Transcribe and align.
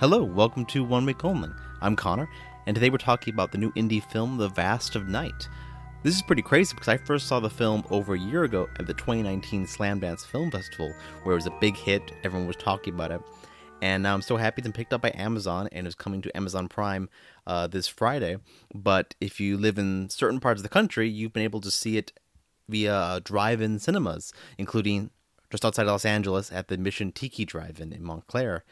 Hello, 0.00 0.24
welcome 0.24 0.64
to 0.64 0.82
One 0.82 1.04
Week 1.04 1.26
Only. 1.26 1.50
I'm 1.82 1.94
Connor, 1.94 2.26
and 2.66 2.74
today 2.74 2.88
we're 2.88 2.96
talking 2.96 3.34
about 3.34 3.52
the 3.52 3.58
new 3.58 3.70
indie 3.72 4.02
film, 4.02 4.38
The 4.38 4.48
Vast 4.48 4.96
of 4.96 5.08
Night. 5.08 5.46
This 6.02 6.14
is 6.16 6.22
pretty 6.22 6.40
crazy 6.40 6.74
because 6.74 6.88
I 6.88 6.96
first 6.96 7.26
saw 7.26 7.38
the 7.38 7.50
film 7.50 7.84
over 7.90 8.14
a 8.14 8.18
year 8.18 8.44
ago 8.44 8.66
at 8.78 8.86
the 8.86 8.94
2019 8.94 9.66
Slamdance 9.66 10.24
Film 10.24 10.50
Festival, 10.50 10.90
where 11.22 11.34
it 11.34 11.36
was 11.36 11.46
a 11.46 11.58
big 11.60 11.76
hit, 11.76 12.12
everyone 12.24 12.46
was 12.46 12.56
talking 12.56 12.94
about 12.94 13.12
it. 13.12 13.20
And 13.82 14.02
now 14.02 14.14
I'm 14.14 14.22
so 14.22 14.38
happy 14.38 14.62
it's 14.62 14.68
been 14.68 14.72
picked 14.72 14.94
up 14.94 15.02
by 15.02 15.12
Amazon 15.14 15.68
and 15.70 15.86
is 15.86 15.94
coming 15.94 16.22
to 16.22 16.34
Amazon 16.34 16.66
Prime 16.66 17.10
uh, 17.46 17.66
this 17.66 17.86
Friday. 17.86 18.38
But 18.74 19.14
if 19.20 19.38
you 19.38 19.58
live 19.58 19.76
in 19.76 20.08
certain 20.08 20.40
parts 20.40 20.60
of 20.60 20.62
the 20.62 20.70
country, 20.70 21.10
you've 21.10 21.34
been 21.34 21.42
able 21.42 21.60
to 21.60 21.70
see 21.70 21.98
it 21.98 22.14
via 22.70 22.94
uh, 22.94 23.20
drive 23.22 23.60
in 23.60 23.78
cinemas, 23.78 24.32
including 24.56 25.10
just 25.50 25.64
outside 25.64 25.86
Los 25.86 26.04
Angeles 26.04 26.52
at 26.52 26.68
the 26.68 26.78
Mission 26.78 27.12
Tiki 27.12 27.44
Drive 27.44 27.80
In 27.80 27.92
in 27.92 28.04
Montclair. 28.04 28.64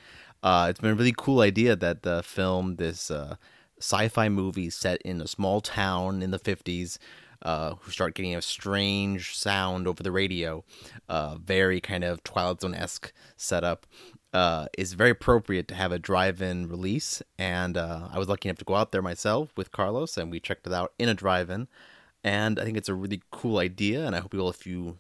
Uh, 0.43 0.67
it's 0.71 0.81
been 0.81 0.91
a 0.91 0.95
really 0.95 1.15
cool 1.17 1.41
idea 1.41 1.75
that 1.75 2.03
the 2.03 2.23
film, 2.23 2.77
this 2.77 3.11
uh, 3.11 3.37
sci-fi 3.81 4.29
movie 4.29 4.71
set 4.71 5.01
in 5.03 5.21
a 5.21 5.29
small 5.29 5.61
town 5.61 6.23
in 6.23 6.31
the 6.31 6.39
50s, 6.39 6.99
uh, 7.43 7.75
who 7.77 7.91
start 7.91 8.15
getting 8.15 8.35
a 8.35 8.43
strange 8.43 9.37
sound 9.37 9.87
over 9.87 10.03
the 10.03 10.11
radio, 10.11 10.65
uh, 11.09 11.37
very 11.37 11.81
kind 11.81 12.05
of 12.05 12.23
Twilight 12.25 12.61
Zone 12.61 12.75
esque 12.75 13.13
setup, 13.37 13.87
uh, 14.33 14.67
is 14.77 14.93
very 14.93 15.11
appropriate 15.11 15.69
to 15.69 15.75
have 15.75 15.93
a 15.93 15.99
drive-in 15.99 16.69
release. 16.69 17.23
And 17.39 17.77
uh, 17.77 18.09
I 18.13 18.19
was 18.19 18.29
lucky 18.29 18.49
enough 18.49 18.59
to 18.59 18.65
go 18.65 18.75
out 18.75 18.93
there 18.93 19.03
myself 19.03 19.51
with 19.57 19.73
Carlos, 19.73 20.17
and 20.17 20.31
we 20.31 20.41
checked 20.41 20.67
it 20.67 20.73
out 20.73 20.93
in 20.99 21.09
a 21.09 21.15
drive-in. 21.15 21.69
And 22.25 22.59
I 22.59 22.65
think 22.65 22.77
it's 22.77 22.89
a 22.89 22.95
really 22.95 23.23
cool 23.31 23.59
idea, 23.59 24.05
and 24.05 24.15
I 24.15 24.21
hope 24.21 24.35
you 24.35 24.41
will, 24.41 24.51
if 24.51 24.67
you 24.67 24.99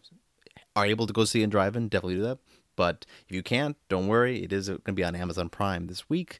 are 0.76 0.86
able 0.86 1.06
to 1.06 1.12
go 1.12 1.24
see 1.24 1.40
it 1.40 1.44
in 1.44 1.50
drive-in, 1.50 1.88
definitely 1.88 2.16
do 2.16 2.22
that. 2.22 2.38
But 2.78 3.06
if 3.26 3.34
you 3.34 3.42
can't, 3.42 3.76
don't 3.88 4.06
worry. 4.06 4.44
It 4.44 4.52
is 4.52 4.68
going 4.68 4.80
to 4.86 4.92
be 4.92 5.02
on 5.02 5.16
Amazon 5.16 5.48
Prime 5.48 5.88
this 5.88 6.08
week, 6.08 6.38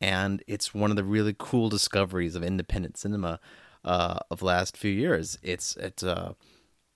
and 0.00 0.40
it's 0.46 0.72
one 0.72 0.90
of 0.90 0.96
the 0.96 1.02
really 1.02 1.34
cool 1.36 1.68
discoveries 1.68 2.36
of 2.36 2.44
independent 2.44 2.96
cinema 2.96 3.40
uh, 3.84 4.20
of 4.30 4.38
the 4.38 4.44
last 4.44 4.76
few 4.76 4.92
years. 4.92 5.36
It's 5.42 5.74
it's 5.78 6.04
uh, 6.04 6.34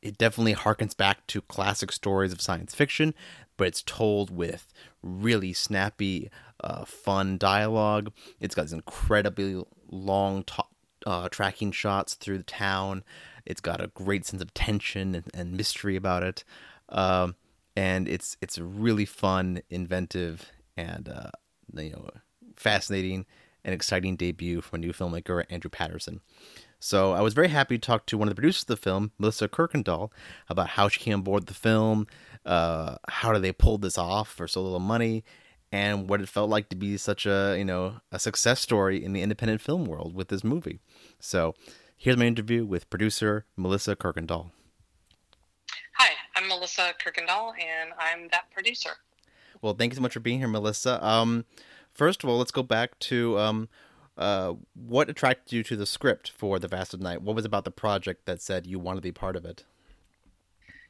it 0.01 0.17
definitely 0.17 0.55
harkens 0.55 0.97
back 0.97 1.27
to 1.27 1.41
classic 1.41 1.91
stories 1.91 2.33
of 2.33 2.41
science 2.41 2.73
fiction, 2.73 3.15
but 3.57 3.67
it's 3.67 3.83
told 3.83 4.31
with 4.31 4.73
really 5.03 5.53
snappy, 5.53 6.31
uh, 6.63 6.85
fun 6.85 7.37
dialogue. 7.37 8.13
It's 8.39 8.55
got 8.55 8.63
these 8.63 8.73
incredibly 8.73 9.61
long 9.91 10.45
to- 10.45 10.65
uh, 11.05 11.29
tracking 11.31 11.73
shots 11.73 12.15
through 12.15 12.39
the 12.39 12.45
town. 12.45 13.03
It's 13.45 13.61
got 13.61 13.81
a 13.81 13.89
great 13.89 14.25
sense 14.25 14.41
of 14.41 14.55
tension 14.55 15.17
and, 15.17 15.25
and 15.35 15.57
mystery 15.57 15.97
about 15.97 16.23
it. 16.23 16.45
Um, 16.91 17.35
and 17.77 18.09
it's 18.09 18.37
it's 18.41 18.59
a 18.59 18.65
really 18.65 19.05
fun, 19.05 19.63
inventive, 19.71 20.51
and 20.77 21.09
uh, 21.09 21.31
you 21.75 21.91
know 21.91 22.09
fascinating 22.57 23.27
and 23.65 23.75
exciting 23.75 24.17
debut 24.17 24.61
from 24.61 24.79
a 24.79 24.87
new 24.87 24.93
filmmaker, 24.93 25.45
Andrew 25.51 25.71
Patterson. 25.71 26.21
So 26.79 27.13
I 27.13 27.23
was 27.23 27.33
very 27.33 27.49
happy 27.49 27.79
to 27.79 27.87
talk 27.87 28.05
to 28.07 28.19
one 28.19 28.29
of 28.29 28.31
the 28.31 28.35
producers 28.35 28.65
of 28.65 28.67
the 28.67 28.77
film, 28.77 29.13
Melissa 29.19 29.49
Kirkendall, 29.49 30.11
about 30.51 30.71
how 30.71 30.89
she 30.89 31.01
came 31.01 31.15
on 31.15 31.23
board 31.23 31.47
the 31.47 31.55
film, 31.55 32.07
uh, 32.45 32.97
how 33.09 33.33
did 33.33 33.41
they 33.41 33.53
pull 33.53 33.79
this 33.79 33.97
off 33.97 34.29
for 34.29 34.47
so 34.47 34.63
little 34.63 34.81
money, 34.81 35.25
and 35.73 36.11
what 36.11 36.21
it 36.21 36.29
felt 36.29 36.51
like 36.51 36.69
to 36.69 36.77
be 36.77 36.97
such 36.97 37.27
a 37.27 37.57
you 37.59 37.65
know 37.65 37.97
a 38.13 38.19
success 38.19 38.61
story 38.61 39.03
in 39.03 39.13
the 39.13 39.23
independent 39.23 39.61
film 39.61 39.87
world 39.87 40.15
with 40.15 40.29
this 40.29 40.45
movie. 40.45 40.79
So 41.19 41.55
here's 41.97 42.17
my 42.17 42.27
interview 42.27 42.65
with 42.65 42.91
producer 42.91 43.47
Melissa 43.57 43.97
Kirkendall. 43.97 44.51
Melissa 46.65 46.95
Kirkendall, 46.99 47.53
and 47.61 47.93
I'm 47.99 48.29
that 48.29 48.51
producer. 48.51 48.93
Well, 49.61 49.75
thank 49.75 49.93
you 49.93 49.97
so 49.97 50.01
much 50.01 50.15
for 50.15 50.21
being 50.21 50.39
here, 50.39 50.49
Melissa. 50.49 51.05
Um, 51.07 51.45
first 51.93 52.25
of 52.25 52.31
all, 52.31 52.39
let's 52.39 52.51
go 52.51 52.63
back 52.63 52.99
to 53.01 53.39
um, 53.39 53.69
uh, 54.17 54.55
what 54.73 55.11
attracted 55.11 55.53
you 55.55 55.63
to 55.63 55.77
the 55.77 55.85
script 55.85 56.31
for 56.31 56.59
The 56.59 56.67
Vast 56.67 56.95
of 56.95 57.03
Night. 57.03 57.21
What 57.21 57.37
was 57.37 57.45
about 57.45 57.67
the 57.67 57.71
project 57.71 58.25
that 58.25 58.41
said 58.41 58.67
you 58.67 58.79
wanted 58.79 59.01
to 59.01 59.03
be 59.03 59.13
part 59.13 59.37
of 59.37 59.45
it? 59.45 59.65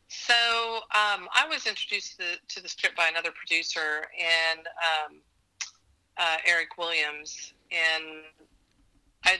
So 0.06 0.32
um, 0.32 1.26
I 1.34 1.44
was 1.50 1.66
introduced 1.66 2.12
to 2.12 2.18
the, 2.18 2.36
to 2.50 2.62
the, 2.62 2.68
script 2.68 2.96
by 2.96 3.08
another 3.08 3.32
producer 3.32 4.06
and 4.16 4.60
um, 4.60 5.16
uh, 6.18 6.36
Eric 6.46 6.78
Williams, 6.78 7.52
and 7.72 8.04
I 9.24 9.38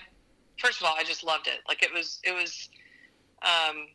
first 0.58 0.80
of 0.80 0.88
all 0.88 0.96
I 0.98 1.04
just 1.04 1.22
loved 1.22 1.46
it. 1.46 1.60
Like 1.68 1.84
it 1.84 1.92
was 1.94 2.18
it 2.24 2.34
was 2.34 2.70
um, 3.42 3.86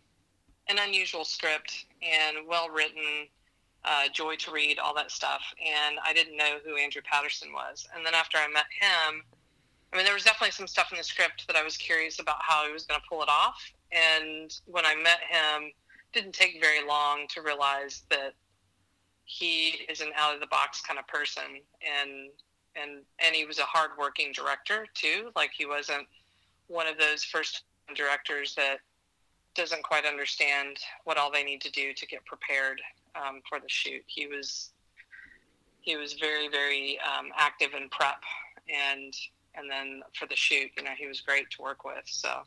an 0.70 0.78
unusual 0.80 1.26
script 1.26 1.86
and 2.02 2.38
well 2.48 2.70
written, 2.70 3.28
uh, 3.86 4.04
joy 4.14 4.36
to 4.36 4.52
read, 4.52 4.80
all 4.80 4.94
that 4.96 5.12
stuff. 5.12 5.42
And 5.60 5.98
I 6.06 6.14
didn't 6.14 6.38
know 6.38 6.58
who 6.66 6.78
Andrew 6.78 7.02
Patterson 7.04 7.52
was. 7.52 7.88
And 7.96 8.06
then 8.06 8.14
after 8.14 8.38
I 8.38 8.48
met 8.48 8.66
him, 8.80 9.24
I 9.92 9.96
mean, 9.98 10.06
there 10.06 10.14
was 10.14 10.24
definitely 10.24 10.52
some 10.52 10.68
stuff 10.68 10.92
in 10.92 10.98
the 10.98 11.04
script 11.04 11.48
that 11.48 11.56
I 11.56 11.64
was 11.64 11.76
curious 11.76 12.20
about 12.20 12.38
how 12.40 12.66
he 12.68 12.72
was 12.72 12.86
going 12.86 13.00
to 13.00 13.06
pull 13.10 13.24
it 13.24 13.30
off. 13.30 13.60
And 13.92 14.54
when 14.66 14.86
I 14.86 14.96
met 14.96 15.20
him, 15.28 15.72
didn't 16.14 16.34
take 16.34 16.62
very 16.62 16.86
long 16.88 17.28
to 17.30 17.42
realize 17.42 18.04
that 18.10 18.34
he 19.26 19.86
is 19.90 20.02
an 20.02 20.10
out 20.16 20.34
of 20.34 20.40
the 20.40 20.48
box 20.48 20.82
kind 20.82 21.00
of 21.00 21.08
person, 21.08 21.44
and 21.82 22.30
and 22.76 23.02
and 23.20 23.36
he 23.36 23.46
was 23.46 23.60
a 23.60 23.64
hardworking 23.64 24.32
director 24.32 24.88
too. 24.96 25.30
Like 25.36 25.52
he 25.56 25.68
wasn't 25.68 26.08
one 26.68 26.88
of 26.88 26.98
those 26.98 27.24
first 27.24 27.64
directors 27.96 28.56
that 28.56 28.80
doesn't 29.60 29.84
quite 29.84 30.06
understand 30.06 30.78
what 31.04 31.18
all 31.18 31.32
they 31.32 31.44
need 31.44 31.62
to 31.62 31.72
do 31.72 31.94
to 31.94 32.06
get 32.08 32.26
prepared 32.26 32.82
um, 33.16 33.42
for 33.48 33.60
the 33.60 33.68
shoot. 33.68 34.04
He 34.08 34.26
was 34.28 34.72
he 35.82 35.98
was 35.98 36.14
very 36.14 36.48
very 36.48 36.98
um, 37.00 37.28
active 37.38 37.70
in 37.74 37.90
prep 37.90 38.22
and 38.70 39.14
and 39.56 39.70
then 39.70 40.02
for 40.18 40.28
the 40.28 40.36
shoot, 40.36 40.70
you 40.78 40.84
know, 40.84 40.92
he 40.98 41.08
was 41.08 41.22
great 41.22 41.50
to 41.52 41.62
work 41.62 41.84
with. 41.84 42.04
So. 42.06 42.44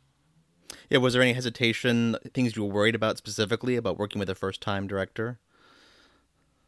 Yeah, 0.89 0.99
was 0.99 1.13
there 1.13 1.21
any 1.21 1.35
hesitation, 1.35 2.17
things 2.33 2.57
you 2.57 2.65
were 2.65 2.73
worried 2.73 2.95
about 2.95 3.19
specifically 3.19 3.77
about 3.77 3.99
working 3.99 4.19
with 4.19 4.31
a 4.31 4.35
first 4.35 4.61
time 4.63 4.87
director? 4.87 5.39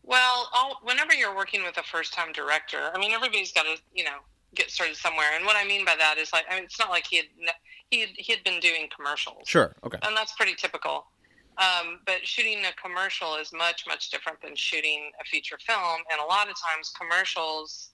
Well, 0.03 0.51
all, 0.55 0.81
whenever 0.83 1.15
you're 1.15 1.35
working 1.35 1.63
with 1.63 1.79
a 1.79 1.83
first 1.83 2.13
time 2.13 2.33
director, 2.33 2.91
I 2.95 2.99
mean, 2.99 3.13
everybody's 3.13 3.53
got 3.53 3.63
to, 3.63 3.81
you 3.95 4.05
know, 4.05 4.19
get 4.55 4.71
started 4.71 4.97
somewhere. 4.97 5.31
And 5.35 5.47
what 5.47 5.57
I 5.57 5.67
mean 5.67 5.85
by 5.85 5.97
that 5.97 6.19
is 6.19 6.33
like, 6.33 6.45
I 6.51 6.57
mean, 6.57 6.65
it's 6.65 6.79
not 6.79 6.91
like 6.91 7.07
he 7.07 7.17
had 7.17 7.27
he 7.91 8.01
had, 8.01 8.11
he 8.17 8.33
had 8.33 8.45
been 8.45 8.61
doing 8.61 8.89
commercials. 8.95 9.47
Sure. 9.47 9.75
Okay. 9.85 9.99
And 10.03 10.17
that's 10.17 10.33
pretty 10.33 10.55
typical. 10.55 11.07
Um, 11.57 12.01
but 12.05 12.27
shooting 12.27 12.65
a 12.65 12.73
commercial 12.81 13.37
is 13.37 13.53
much 13.53 13.85
much 13.87 14.11
different 14.11 14.41
than 14.43 14.57
shooting 14.57 15.11
a 15.21 15.25
feature 15.25 15.59
film. 15.65 16.01
And 16.11 16.21
a 16.21 16.25
lot 16.25 16.49
of 16.49 16.55
times 16.61 16.93
commercials 16.99 17.91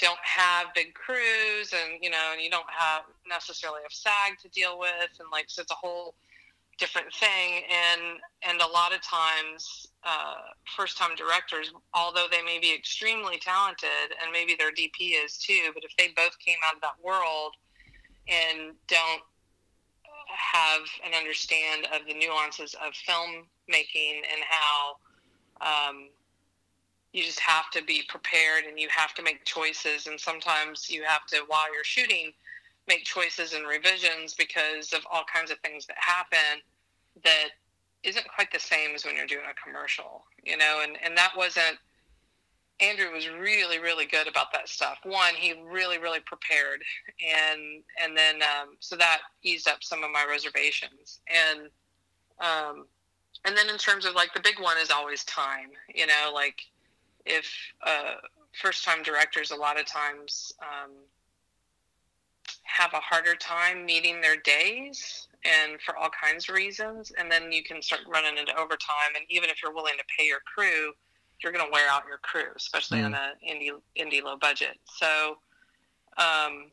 don't 0.00 0.18
have 0.22 0.68
big 0.74 0.94
crews, 0.94 1.72
and 1.72 2.02
you 2.02 2.10
know, 2.10 2.30
and 2.32 2.42
you 2.42 2.50
don't 2.50 2.70
have 2.76 3.02
necessarily 3.28 3.80
a 3.88 3.94
SAG 3.94 4.38
to 4.42 4.48
deal 4.48 4.78
with, 4.78 5.10
and 5.20 5.28
like 5.30 5.46
so 5.48 5.62
it's 5.62 5.70
a 5.70 5.76
whole 5.76 6.14
different 6.78 7.12
thing 7.12 7.62
and 7.68 8.20
and 8.48 8.60
a 8.60 8.66
lot 8.66 8.94
of 8.94 9.02
times 9.02 9.88
uh, 10.04 10.54
first 10.76 10.96
time 10.96 11.14
directors 11.16 11.72
although 11.92 12.26
they 12.30 12.42
may 12.42 12.58
be 12.60 12.72
extremely 12.72 13.36
talented 13.38 14.14
and 14.22 14.30
maybe 14.32 14.54
their 14.56 14.70
dp 14.70 14.94
is 15.24 15.36
too 15.38 15.70
but 15.74 15.82
if 15.84 15.90
they 15.98 16.08
both 16.16 16.38
came 16.38 16.56
out 16.64 16.74
of 16.74 16.80
that 16.80 16.94
world 17.02 17.54
and 18.28 18.74
don't 18.86 19.22
have 20.28 20.82
and 21.04 21.14
understand 21.14 21.86
of 21.92 22.06
the 22.06 22.14
nuances 22.14 22.74
of 22.74 22.94
film 22.94 23.46
making 23.68 24.22
and 24.32 24.42
how 24.48 25.88
um, 25.90 26.08
you 27.12 27.22
just 27.22 27.40
have 27.40 27.70
to 27.70 27.82
be 27.84 28.02
prepared 28.08 28.64
and 28.64 28.78
you 28.78 28.88
have 28.90 29.14
to 29.14 29.22
make 29.22 29.44
choices. 29.44 30.06
And 30.06 30.20
sometimes 30.20 30.90
you 30.90 31.02
have 31.04 31.26
to 31.26 31.38
while 31.48 31.72
you're 31.72 31.84
shooting 31.84 32.32
make 32.86 33.04
choices 33.04 33.52
and 33.52 33.66
revisions 33.66 34.34
because 34.34 34.92
of 34.92 35.00
all 35.12 35.24
kinds 35.32 35.50
of 35.50 35.58
things 35.58 35.86
that 35.86 35.96
happen 35.98 36.62
that 37.22 37.48
isn't 38.02 38.26
quite 38.34 38.50
the 38.52 38.60
same 38.60 38.94
as 38.94 39.04
when 39.04 39.16
you're 39.16 39.26
doing 39.26 39.44
a 39.50 39.62
commercial, 39.62 40.24
you 40.44 40.56
know, 40.56 40.80
and, 40.82 40.96
and 41.04 41.16
that 41.16 41.32
wasn't 41.36 41.76
Andrew 42.80 43.12
was 43.12 43.28
really, 43.28 43.78
really 43.78 44.06
good 44.06 44.28
about 44.28 44.52
that 44.52 44.68
stuff. 44.68 44.98
One, 45.02 45.34
he 45.34 45.54
really, 45.68 45.98
really 45.98 46.20
prepared, 46.20 46.82
and 47.20 47.82
and 48.02 48.16
then 48.16 48.36
um, 48.36 48.76
so 48.78 48.96
that 48.96 49.20
eased 49.42 49.68
up 49.68 49.82
some 49.82 50.04
of 50.04 50.10
my 50.10 50.24
reservations, 50.28 51.20
and 51.28 51.68
um, 52.40 52.86
and 53.44 53.56
then 53.56 53.68
in 53.68 53.78
terms 53.78 54.04
of 54.04 54.14
like 54.14 54.32
the 54.32 54.40
big 54.40 54.60
one 54.60 54.78
is 54.78 54.90
always 54.90 55.24
time. 55.24 55.70
You 55.92 56.06
know, 56.06 56.30
like 56.32 56.60
if 57.26 57.46
uh, 57.84 58.14
first 58.60 58.84
time 58.84 59.02
directors 59.02 59.50
a 59.50 59.56
lot 59.56 59.78
of 59.78 59.86
times 59.86 60.52
um, 60.62 60.92
have 62.62 62.92
a 62.92 63.00
harder 63.00 63.34
time 63.34 63.84
meeting 63.84 64.20
their 64.20 64.36
days 64.36 65.28
and 65.44 65.80
for 65.80 65.96
all 65.96 66.10
kinds 66.10 66.48
of 66.48 66.54
reasons. 66.54 67.12
And 67.18 67.30
then 67.30 67.52
you 67.52 67.62
can 67.62 67.82
start 67.82 68.02
running 68.08 68.38
into 68.38 68.52
overtime. 68.58 69.14
And 69.16 69.24
even 69.28 69.50
if 69.50 69.62
you're 69.62 69.74
willing 69.74 69.96
to 69.98 70.04
pay 70.16 70.26
your 70.26 70.40
crew, 70.40 70.92
you're 71.42 71.52
going 71.52 71.64
to 71.64 71.72
wear 71.72 71.88
out 71.90 72.02
your 72.08 72.18
crew, 72.18 72.50
especially 72.56 72.98
mm. 72.98 73.06
on 73.06 73.14
a 73.14 73.32
indie 73.48 73.70
indie 73.96 74.22
low 74.22 74.36
budget. 74.36 74.78
So 74.84 75.38
um, 76.16 76.70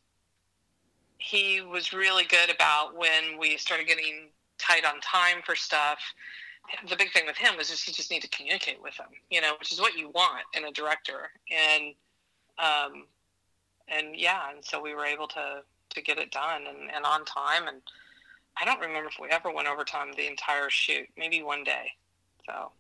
he 1.18 1.62
was 1.62 1.94
really 1.94 2.26
good 2.26 2.54
about 2.54 2.98
when 2.98 3.38
we 3.40 3.58
started 3.58 3.88
getting 3.88 4.30
tight 4.58 4.86
on 4.86 5.00
time 5.02 5.42
for 5.46 5.56
stuff. 5.56 6.00
The 6.90 6.96
big 6.96 7.12
thing 7.12 7.26
with 7.28 7.38
him 7.38 7.58
was 7.58 7.70
just 7.70 7.88
you 7.88 7.94
just 7.94 8.10
need 8.10 8.24
to 8.24 8.30
communicate 8.30 8.82
with 8.82 8.96
him, 8.96 9.08
you 9.30 9.40
know, 9.40 9.54
which 9.60 9.72
is 9.72 9.80
what 9.80 9.96
you 9.96 10.10
want 10.10 10.44
in 10.56 10.66
a 10.66 10.72
director. 10.72 11.30
And 11.52 11.94
um, 12.58 13.06
and 13.88 14.16
yeah, 14.16 14.50
and 14.54 14.66
so 14.66 14.82
we 14.82 14.96
were 14.96 15.06
able 15.06 15.28
to 15.30 15.62
to 15.92 16.02
get 16.02 16.18
it 16.18 16.32
done 16.32 16.64
and, 16.68 16.90
and 16.94 17.06
on 17.06 17.24
time. 17.26 17.68
And 17.68 17.82
I 18.60 18.66
don't 18.66 18.80
remember 18.80 19.10
if 19.10 19.18
we 19.22 19.30
ever 19.30 19.52
went 19.52 19.68
overtime 19.68 20.12
the 20.16 20.28
entire 20.28 20.70
shoot. 20.70 21.08
Maybe 21.18 21.44
one 21.44 21.64
day. 21.64 21.92
So. 22.48 22.72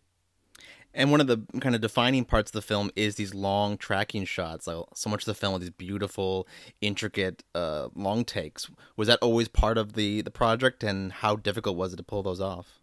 And 0.95 1.11
one 1.11 1.19
of 1.19 1.27
the 1.27 1.41
kind 1.59 1.75
of 1.75 1.81
defining 1.81 2.23
parts 2.23 2.49
of 2.49 2.53
the 2.53 2.61
film 2.61 2.89
is 2.95 3.15
these 3.15 3.33
long 3.33 3.77
tracking 3.77 4.23
shots. 4.23 4.65
Like 4.65 4.85
so 4.95 5.09
much 5.09 5.23
of 5.23 5.25
the 5.25 5.33
film 5.33 5.53
with 5.53 5.61
these 5.61 5.69
beautiful, 5.69 6.47
intricate, 6.79 7.43
uh, 7.53 7.89
long 7.93 8.23
takes. 8.23 8.69
Was 8.95 9.09
that 9.09 9.19
always 9.21 9.49
part 9.49 9.77
of 9.77 9.93
the 9.93 10.21
the 10.21 10.31
project, 10.31 10.83
and 10.83 11.11
how 11.11 11.35
difficult 11.35 11.75
was 11.75 11.93
it 11.93 11.97
to 11.97 12.03
pull 12.03 12.23
those 12.23 12.39
off? 12.39 12.79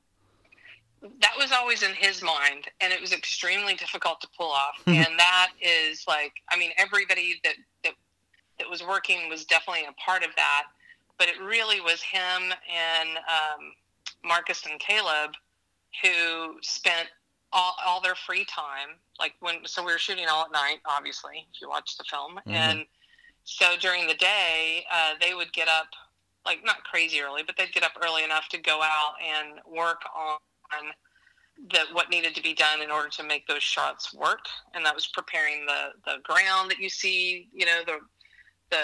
That 1.01 1.33
was 1.39 1.51
always 1.51 1.83
in 1.83 1.95
his 1.95 2.23
mind, 2.23 2.69
and 2.81 2.93
it 2.93 3.01
was 3.01 3.13
extremely 3.13 3.75
difficult 3.75 4.21
to 4.21 4.29
pull 4.37 4.51
off. 4.51 4.77
and 4.87 5.19
that 5.19 5.53
is 5.61 6.05
like, 6.07 6.35
I 6.51 6.59
mean, 6.59 6.71
everybody 6.77 7.41
that 7.45 7.55
that 7.83 7.95
that 8.59 8.69
was 8.69 8.83
working 8.85 9.31
was 9.31 9.47
definitely 9.47 9.85
a 9.89 9.93
part 9.95 10.23
of 10.23 10.37
that, 10.37 10.65
but 11.19 11.29
it 11.29 11.41
really 11.41 11.81
was 11.81 12.03
him 12.03 12.53
and 12.53 13.09
um, 13.17 13.73
Marcus 14.23 14.67
and 14.67 14.79
Caleb 14.79 15.33
who 16.03 16.57
spent 16.63 17.09
all, 17.53 17.75
all 17.87 18.01
their 18.01 18.15
free 18.15 18.45
time. 18.45 18.97
Like 19.19 19.35
when, 19.41 19.57
so 19.65 19.85
we 19.85 19.93
were 19.93 19.99
shooting 19.99 20.27
all 20.29 20.45
at 20.45 20.53
night, 20.53 20.79
obviously, 20.87 21.47
if 21.53 21.61
you 21.61 21.69
watch 21.69 21.97
the 21.97 22.05
film. 22.05 22.37
Mm-hmm. 22.37 22.51
And 22.53 22.87
so 23.45 23.77
during 23.81 24.07
the 24.07 24.15
day, 24.15 24.85
uh, 24.93 25.15
they 25.21 25.35
would 25.35 25.53
get 25.53 25.69
up, 25.69 25.89
like 26.45 26.65
not 26.65 26.83
crazy 26.85 27.21
early, 27.21 27.43
but 27.47 27.57
they'd 27.57 27.73
get 27.73 27.83
up 27.83 27.93
early 28.03 28.25
enough 28.25 28.49
to 28.49 28.59
go 28.59 28.81
out 28.83 29.15
and 29.23 29.61
work 29.67 30.03
on 30.17 30.39
the, 31.71 31.81
what 31.93 32.11
needed 32.11 32.35
to 32.35 32.43
be 32.43 32.55
done 32.55 32.81
in 32.81 32.91
order 32.91 33.09
to 33.11 33.23
make 33.23 33.47
those 33.47 33.63
shots 33.63 34.13
work. 34.15 34.47
And 34.75 34.85
that 34.85 34.95
was 34.95 35.07
preparing 35.07 35.67
the, 35.67 35.91
the 36.05 36.19
ground 36.23 36.71
that 36.71 36.79
you 36.81 36.89
see, 36.89 37.49
you 37.53 37.67
know, 37.67 37.83
the, 37.87 37.99
the, 38.71 38.83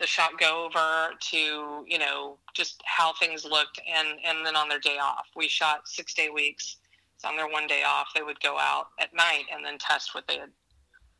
the 0.00 0.06
shot 0.06 0.30
go 0.40 0.64
over 0.64 1.10
to, 1.20 1.84
you 1.86 1.98
know, 1.98 2.38
just 2.54 2.82
how 2.86 3.12
things 3.12 3.44
looked. 3.44 3.80
And, 3.88 4.08
and 4.24 4.44
then 4.44 4.56
on 4.56 4.68
their 4.68 4.80
day 4.80 4.98
off, 5.00 5.26
we 5.36 5.46
shot 5.46 5.86
six 5.86 6.14
day 6.14 6.30
weeks 6.30 6.76
on 7.24 7.36
their 7.36 7.48
one 7.48 7.66
day 7.66 7.82
off, 7.86 8.08
they 8.14 8.22
would 8.22 8.40
go 8.40 8.58
out 8.58 8.88
at 8.98 9.14
night 9.14 9.44
and 9.52 9.64
then 9.64 9.78
test 9.78 10.14
what 10.14 10.26
they 10.26 10.38
had 10.38 10.50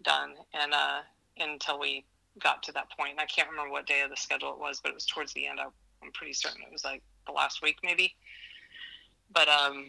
done, 0.03 0.35
and 0.55 0.73
uh, 0.73 1.01
until 1.39 1.79
we 1.79 2.05
got 2.39 2.63
to 2.65 2.73
that 2.73 2.91
point. 2.97 3.13
And 3.13 3.21
I 3.21 3.27
can't 3.27 3.51
remember 3.51 3.73
what 3.73 3.87
day 3.87 4.01
of 4.03 4.11
the 4.11 4.17
schedule 4.17 4.53
it 4.53 4.59
was, 4.59 4.81
but 4.81 4.91
it 4.91 4.95
was 4.95 5.07
towards 5.07 5.33
the 5.33 5.47
end. 5.47 5.61
I, 5.61 5.65
I'm 6.03 6.13
pretty 6.13 6.33
certain 6.33 6.63
it 6.63 6.73
was 6.73 6.85
like 6.85 7.03
the 7.27 7.33
last 7.33 7.63
week, 7.63 7.79
maybe. 7.83 8.15
But 9.33 9.49
um, 9.49 9.87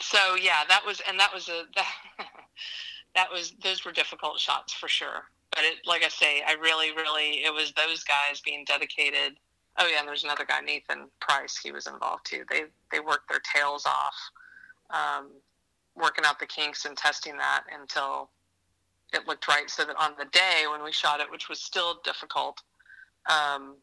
so 0.00 0.36
yeah, 0.40 0.62
that 0.68 0.82
was, 0.86 1.00
and 1.08 1.18
that 1.18 1.32
was 1.32 1.48
a 1.48 1.64
that, 1.76 1.94
that 3.14 3.30
was 3.30 3.54
those 3.62 3.84
were 3.84 3.92
difficult 3.92 4.38
shots 4.38 4.72
for 4.72 4.88
sure. 4.88 5.24
But 5.50 5.64
it, 5.64 5.86
like 5.86 6.02
I 6.02 6.08
say, 6.08 6.42
I 6.46 6.54
really, 6.54 6.92
really, 6.92 7.44
it 7.44 7.52
was 7.52 7.72
those 7.72 8.04
guys 8.04 8.40
being 8.42 8.64
dedicated. 8.64 9.36
Oh 9.78 9.86
yeah, 9.86 10.00
and 10.00 10.08
there's 10.08 10.24
another 10.24 10.46
guy, 10.46 10.60
Nathan 10.60 11.08
Price. 11.20 11.58
He 11.58 11.72
was 11.72 11.86
involved 11.86 12.26
too. 12.26 12.44
They 12.50 12.62
they 12.90 13.00
worked 13.00 13.28
their 13.28 13.42
tails 13.54 13.86
off 13.86 14.14
um, 14.92 15.30
working 15.96 16.24
out 16.24 16.38
the 16.38 16.46
kinks 16.46 16.84
and 16.84 16.96
testing 16.96 17.36
that 17.36 17.64
until 17.78 18.30
it 19.12 19.26
looked 19.26 19.48
right. 19.48 19.68
So 19.68 19.84
that 19.84 19.96
on 19.98 20.12
the 20.18 20.26
day 20.26 20.64
when 20.70 20.82
we 20.82 20.92
shot 20.92 21.20
it, 21.20 21.30
which 21.30 21.48
was 21.48 21.60
still 21.60 22.00
difficult, 22.04 22.62
um, 23.30 23.76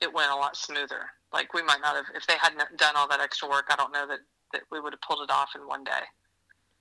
it 0.00 0.12
went 0.12 0.32
a 0.32 0.36
lot 0.36 0.56
smoother. 0.56 1.10
Like 1.32 1.54
we 1.54 1.62
might 1.62 1.80
not 1.80 1.96
have, 1.96 2.06
if 2.14 2.26
they 2.26 2.34
hadn't 2.40 2.62
done 2.76 2.94
all 2.96 3.08
that 3.08 3.20
extra 3.20 3.48
work, 3.48 3.66
I 3.70 3.76
don't 3.76 3.92
know 3.92 4.06
that, 4.06 4.20
that 4.52 4.62
we 4.70 4.80
would 4.80 4.92
have 4.92 5.00
pulled 5.00 5.22
it 5.22 5.30
off 5.30 5.50
in 5.54 5.66
one 5.66 5.84
day. 5.84 6.02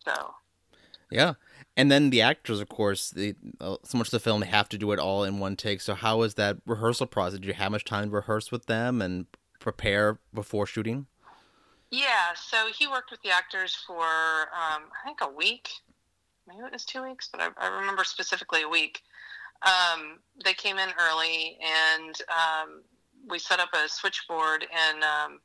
So. 0.06 0.34
Yeah. 1.10 1.34
And 1.76 1.92
then 1.92 2.10
the 2.10 2.22
actors, 2.22 2.60
of 2.60 2.70
course, 2.70 3.10
the, 3.10 3.36
uh, 3.60 3.78
so 3.84 3.98
much 3.98 4.08
of 4.08 4.12
the 4.12 4.20
film, 4.20 4.42
they 4.42 4.48
have 4.48 4.70
to 4.70 4.78
do 4.78 4.92
it 4.92 5.00
all 5.00 5.24
in 5.24 5.40
one 5.40 5.56
take. 5.56 5.82
So 5.82 5.96
how 5.96 6.20
was 6.20 6.36
that 6.36 6.58
rehearsal 6.66 7.08
process? 7.08 7.40
Did 7.40 7.48
you 7.48 7.54
have 7.54 7.72
much 7.72 7.86
time 7.86 8.10
to 8.10 8.16
rehearse 8.16 8.52
with 8.52 8.66
them 8.66 9.02
and 9.02 9.26
prepare 9.60 10.20
before 10.34 10.66
shooting? 10.66 11.08
Yeah, 11.94 12.34
so 12.34 12.70
he 12.76 12.88
worked 12.88 13.12
with 13.12 13.22
the 13.22 13.30
actors 13.30 13.76
for 13.76 14.02
um, 14.02 14.82
I 14.90 15.06
think 15.06 15.20
a 15.22 15.30
week, 15.30 15.70
maybe 16.48 16.62
it 16.62 16.74
was 16.74 16.86
two 16.86 17.04
weeks, 17.04 17.30
but 17.32 17.40
I, 17.40 17.50
I 17.56 17.80
remember 17.80 18.04
specifically 18.04 18.64
a 18.64 18.68
week. 18.68 19.04
Um, 19.62 20.18
they 20.44 20.56
came 20.56 20.80
in 20.80 20.90
early, 21.00 21.60
and 21.62 22.16
um, 22.32 22.82
we 23.30 23.38
set 23.38 23.60
up 23.60 23.70
a 23.76 23.88
switchboard 23.88 24.64
in 24.64 25.04
um, 25.04 25.40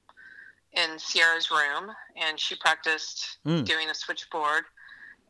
in 0.73 0.99
Sierra's 0.99 1.51
room, 1.51 1.91
and 2.17 2.41
she 2.41 2.57
practiced 2.57 3.41
mm. 3.47 3.63
doing 3.67 3.91
a 3.91 3.95
switchboard, 3.95 4.65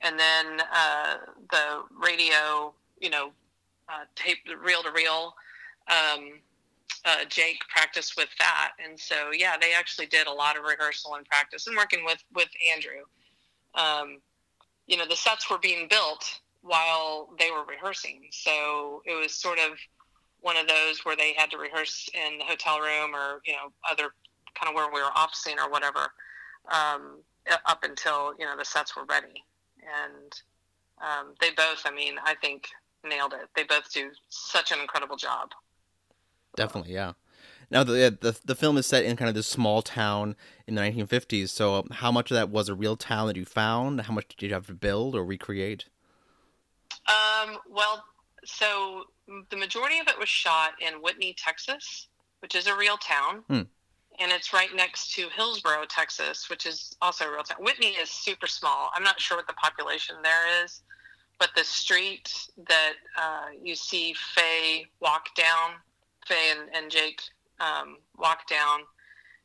and 0.03 0.21
then 0.21 0.61
uh, 0.73 1.17
the 1.51 1.83
radio, 2.01 2.73
you 3.01 3.11
know, 3.11 3.33
uh, 3.89 4.05
tape 4.15 4.39
reel 4.65 4.85
to 4.85 4.93
reel. 4.93 5.35
Um, 5.89 6.35
uh, 7.05 7.25
Jake 7.29 7.61
practiced 7.69 8.17
with 8.17 8.29
that, 8.39 8.73
and 8.85 8.99
so 8.99 9.31
yeah, 9.33 9.57
they 9.61 9.73
actually 9.73 10.07
did 10.07 10.27
a 10.27 10.33
lot 10.33 10.57
of 10.57 10.65
rehearsal 10.65 11.15
and 11.15 11.27
practice, 11.27 11.67
and 11.67 11.77
working 11.77 12.05
with 12.05 12.23
with 12.35 12.49
Andrew. 12.75 13.05
Um, 13.75 14.21
you 14.87 14.97
know, 14.97 15.07
the 15.07 15.17
sets 15.17 15.51
were 15.51 15.59
being 15.59 15.89
built 15.89 16.41
while 16.63 17.31
they 17.39 17.51
were 17.51 17.65
rehearsing, 17.65 18.29
so 18.31 19.03
it 19.07 19.15
was 19.15 19.33
sort 19.33 19.59
of 19.59 19.79
one 20.41 20.57
of 20.57 20.69
those 20.69 21.05
where 21.05 21.17
they 21.17 21.35
had 21.37 21.51
to 21.51 21.59
rehearse 21.59 22.09
in 22.15 22.39
the 22.39 22.45
hotel 22.45 22.81
room 22.81 23.15
or 23.15 23.41
you 23.45 23.53
know 23.53 23.73
other 23.91 24.11
kind 24.55 24.69
of 24.69 24.75
where 24.75 24.93
we 24.93 25.01
were 25.01 25.11
off 25.15 25.35
scene 25.35 25.59
or 25.59 25.71
whatever 25.71 26.13
um, 26.71 27.19
up 27.67 27.85
until 27.85 28.35
you 28.39 28.45
know 28.45 28.57
the 28.57 28.65
sets 28.65 28.97
were 28.97 29.05
ready, 29.05 29.45
and 29.81 30.33
um, 31.01 31.35
they 31.41 31.51
both, 31.51 31.83
I 31.85 31.91
mean, 31.91 32.15
I 32.25 32.35
think 32.35 32.69
nailed 33.05 33.33
it. 33.33 33.49
They 33.55 33.65
both 33.65 33.93
do 33.93 34.11
such 34.29 34.73
an 34.73 34.81
incredible 34.81 35.17
job. 35.17 35.51
Definitely, 36.59 36.93
yeah. 36.93 37.13
Now 37.71 37.85
the, 37.85 38.17
the 38.21 38.39
the 38.45 38.55
film 38.55 38.79
is 38.79 38.87
set 38.87 39.05
in 39.05 39.17
kind 39.17 39.29
of 39.29 39.35
this 39.35 39.47
small 39.47 39.83
town 39.83 40.37
in 40.67 40.75
the 40.75 40.81
1950s. 40.81 41.51
So 41.51 41.77
um, 41.77 41.89
how 41.91 42.11
much 42.11 42.31
of 42.31 42.35
that 42.35 42.51
was 42.51 42.69
a 42.69 42.75
real 42.75 42.97
town 42.97 43.27
that 43.29 43.37
you 43.37 43.45
found? 43.45 44.03
How 44.03 44.13
much 44.13 44.29
did 44.29 44.47
you 44.47 44.55
have 44.55 44.67
to 44.67 44.75
build 44.75 45.15
or 45.15 45.25
recreate? 45.25 45.85
Um, 47.07 47.59
well, 47.71 48.05
so 48.45 49.05
the 49.51 49.57
majority 49.57 49.99
of 49.99 50.09
it 50.09 50.19
was 50.19 50.29
shot 50.29 50.73
in 50.81 50.95
Whitney, 51.03 51.35
Texas, 51.37 52.09
which 52.41 52.55
is 52.55 52.67
a 52.67 52.77
real 52.77 52.97
town. 52.97 53.45
Hmm. 53.49 53.63
And 54.21 54.33
it's 54.33 54.53
right 54.53 54.75
next 54.75 55.15
to 55.15 55.29
Hillsboro, 55.37 55.85
Texas, 55.89 56.51
which 56.51 56.67
is 56.67 56.97
also 57.01 57.27
a 57.27 57.31
real 57.31 57.45
town. 57.45 57.59
Whitney 57.61 57.91
is 57.91 58.11
super 58.11 58.49
small. 58.49 58.91
I'm 58.95 59.05
not 59.05 59.21
sure 59.21 59.37
what 59.37 59.47
the 59.47 59.53
population 59.53 60.17
there 60.25 60.65
is, 60.65 60.83
but 61.39 61.51
the 61.55 61.63
street 61.63 62.49
that 62.67 62.95
uh, 63.17 63.47
you 63.63 63.77
see 63.77 64.15
Faye 64.15 64.87
walk 65.01 65.35
down 65.37 65.75
Faye 66.29 66.53
and, 66.53 66.69
and 66.75 66.91
Jake 66.91 67.21
um, 67.61 67.97
walk 68.17 68.47
down 68.49 68.81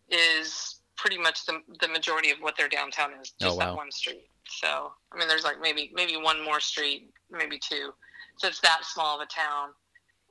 is 0.09 0.81
pretty 0.97 1.17
much 1.17 1.45
the, 1.45 1.61
the 1.81 1.87
majority 1.87 2.29
of 2.29 2.37
what 2.39 2.57
their 2.57 2.69
downtown 2.69 3.11
is. 3.21 3.33
Oh, 3.41 3.45
just 3.45 3.55
oh, 3.55 3.59
wow. 3.59 3.65
that 3.65 3.75
one 3.75 3.91
street. 3.91 4.27
So 4.47 4.91
I 5.11 5.17
mean, 5.17 5.27
there's 5.27 5.43
like 5.43 5.61
maybe 5.61 5.91
maybe 5.93 6.17
one 6.17 6.43
more 6.43 6.59
street, 6.59 7.11
maybe 7.31 7.57
two. 7.57 7.93
So 8.37 8.47
it's 8.47 8.59
that 8.61 8.81
small 8.83 9.15
of 9.15 9.21
a 9.21 9.25
town. 9.25 9.69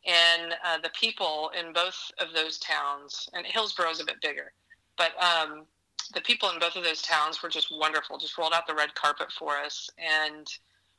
And 0.04 0.54
uh, 0.64 0.78
the 0.82 0.90
people 0.90 1.50
in 1.58 1.72
both 1.72 2.10
of 2.18 2.34
those 2.34 2.58
towns, 2.58 3.28
and 3.34 3.46
Hillsboro 3.46 3.90
is 3.90 4.00
a 4.00 4.04
bit 4.04 4.20
bigger, 4.20 4.52
but 4.98 5.12
um, 5.22 5.64
the 6.12 6.20
people 6.22 6.50
in 6.50 6.58
both 6.58 6.74
of 6.74 6.82
those 6.82 7.02
towns 7.02 7.40
were 7.40 7.48
just 7.48 7.68
wonderful. 7.70 8.18
Just 8.18 8.36
rolled 8.36 8.52
out 8.52 8.66
the 8.66 8.74
red 8.74 8.94
carpet 8.94 9.28
for 9.38 9.56
us, 9.58 9.88
and 9.98 10.46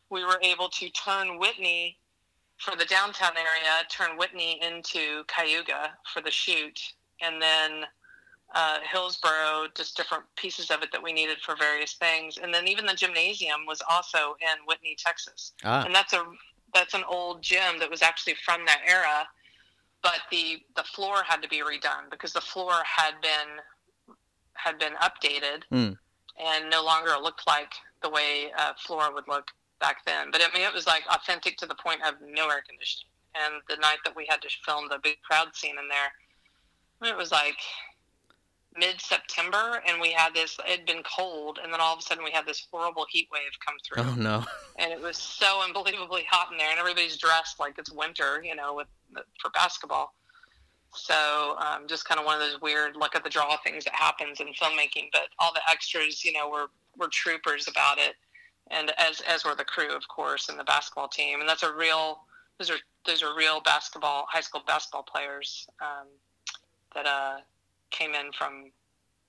we 0.09 0.23
were 0.23 0.39
able 0.41 0.69
to 0.69 0.89
turn 0.91 1.37
Whitney 1.37 1.97
for 2.57 2.75
the 2.75 2.85
downtown 2.85 3.33
area, 3.37 3.83
turn 3.89 4.17
Whitney 4.17 4.59
into 4.61 5.23
Cayuga 5.27 5.91
for 6.13 6.21
the 6.21 6.31
shoot, 6.31 6.79
and 7.21 7.41
then 7.41 7.83
uh, 8.55 8.77
Hillsboro, 8.91 9.67
just 9.75 9.97
different 9.97 10.23
pieces 10.35 10.69
of 10.69 10.83
it 10.83 10.91
that 10.91 11.01
we 11.01 11.11
needed 11.11 11.39
for 11.39 11.55
various 11.55 11.93
things, 11.93 12.37
and 12.37 12.53
then 12.53 12.67
even 12.67 12.85
the 12.85 12.93
gymnasium 12.93 13.65
was 13.67 13.81
also 13.89 14.35
in 14.41 14.65
Whitney, 14.67 14.95
Texas, 14.97 15.53
ah. 15.63 15.83
and 15.85 15.93
that's 15.93 16.13
a 16.13 16.23
that's 16.73 16.93
an 16.93 17.03
old 17.07 17.41
gym 17.41 17.79
that 17.79 17.89
was 17.89 18.01
actually 18.01 18.35
from 18.45 18.65
that 18.65 18.81
era, 18.87 19.27
but 20.01 20.19
the 20.31 20.61
the 20.75 20.83
floor 20.83 21.23
had 21.25 21.41
to 21.41 21.47
be 21.47 21.61
redone 21.61 22.09
because 22.11 22.33
the 22.33 22.41
floor 22.41 22.73
had 22.83 23.13
been 23.21 24.15
had 24.53 24.77
been 24.79 24.93
updated 25.01 25.63
mm. 25.71 25.97
and 26.39 26.69
no 26.69 26.83
longer 26.83 27.11
looked 27.21 27.45
like 27.47 27.73
the 28.01 28.09
way 28.09 28.51
a 28.57 28.75
floor 28.75 29.13
would 29.13 29.27
look 29.27 29.47
back 29.83 30.05
then. 30.05 30.31
But 30.31 30.41
I 30.41 30.47
mean, 30.57 30.65
it 30.65 30.73
was 30.73 30.87
like 30.87 31.03
authentic 31.13 31.57
to 31.57 31.65
the 31.65 31.75
point 31.75 31.99
of 32.07 32.15
no 32.21 32.47
air 32.47 32.63
conditioning. 32.65 33.11
And 33.35 33.61
the 33.67 33.75
night 33.81 33.97
that 34.05 34.15
we 34.15 34.25
had 34.29 34.41
to 34.43 34.47
film 34.65 34.87
the 34.89 34.99
big 35.03 35.21
crowd 35.21 35.53
scene 35.53 35.75
in 35.77 35.89
there, 35.89 37.11
it 37.11 37.17
was 37.17 37.31
like 37.31 37.57
mid 38.77 39.01
September, 39.01 39.81
and 39.85 39.99
we 39.99 40.11
had 40.11 40.33
this. 40.33 40.57
It 40.65 40.79
had 40.79 40.85
been 40.85 41.03
cold, 41.03 41.59
and 41.61 41.73
then 41.73 41.81
all 41.81 41.93
of 41.93 41.99
a 41.99 42.01
sudden 42.01 42.23
we 42.23 42.31
had 42.31 42.45
this 42.45 42.65
horrible 42.71 43.05
heat 43.09 43.27
wave 43.31 43.51
come 43.65 43.75
through. 43.83 44.03
Oh 44.03 44.15
no! 44.15 44.45
And 44.79 44.93
it 44.93 45.01
was 45.01 45.17
so 45.17 45.61
unbelievably 45.63 46.25
hot 46.29 46.51
in 46.51 46.57
there, 46.57 46.69
and 46.69 46.79
everybody's 46.79 47.17
dressed 47.17 47.59
like 47.59 47.77
it's 47.77 47.91
winter, 47.91 48.41
you 48.43 48.55
know, 48.55 48.73
with 48.75 48.87
for 49.41 49.49
basketball. 49.51 50.13
So 50.95 51.55
um, 51.57 51.87
just 51.87 52.07
kind 52.07 52.19
of 52.19 52.25
one 52.25 52.35
of 52.35 52.47
those 52.47 52.61
weird 52.61 52.95
look 52.95 53.15
at 53.15 53.23
the 53.23 53.29
draw 53.29 53.57
things 53.57 53.83
that 53.85 53.95
happens 53.95 54.39
in 54.39 54.47
filmmaking. 54.47 55.09
But 55.11 55.29
all 55.39 55.51
the 55.53 55.61
extras, 55.69 56.23
you 56.23 56.31
know, 56.31 56.47
were 56.49 56.67
were 56.97 57.09
troopers 57.09 57.67
about 57.67 57.97
it 57.97 58.15
and 58.71 58.91
as 58.97 59.21
as 59.21 59.45
were 59.45 59.55
the 59.55 59.65
crew, 59.65 59.95
of 59.95 60.07
course, 60.07 60.49
and 60.49 60.59
the 60.59 60.63
basketball 60.63 61.07
team. 61.07 61.39
And 61.39 61.49
that's 61.49 61.63
a 61.63 61.73
real 61.73 62.19
those 62.59 62.69
are 62.69 62.77
those 63.05 63.23
are 63.23 63.35
real 63.35 63.61
basketball 63.61 64.25
high 64.29 64.41
school 64.41 64.61
basketball 64.65 65.03
players 65.03 65.67
um, 65.81 66.07
that 66.95 67.05
uh, 67.05 67.37
came 67.91 68.13
in 68.13 68.31
from 68.31 68.71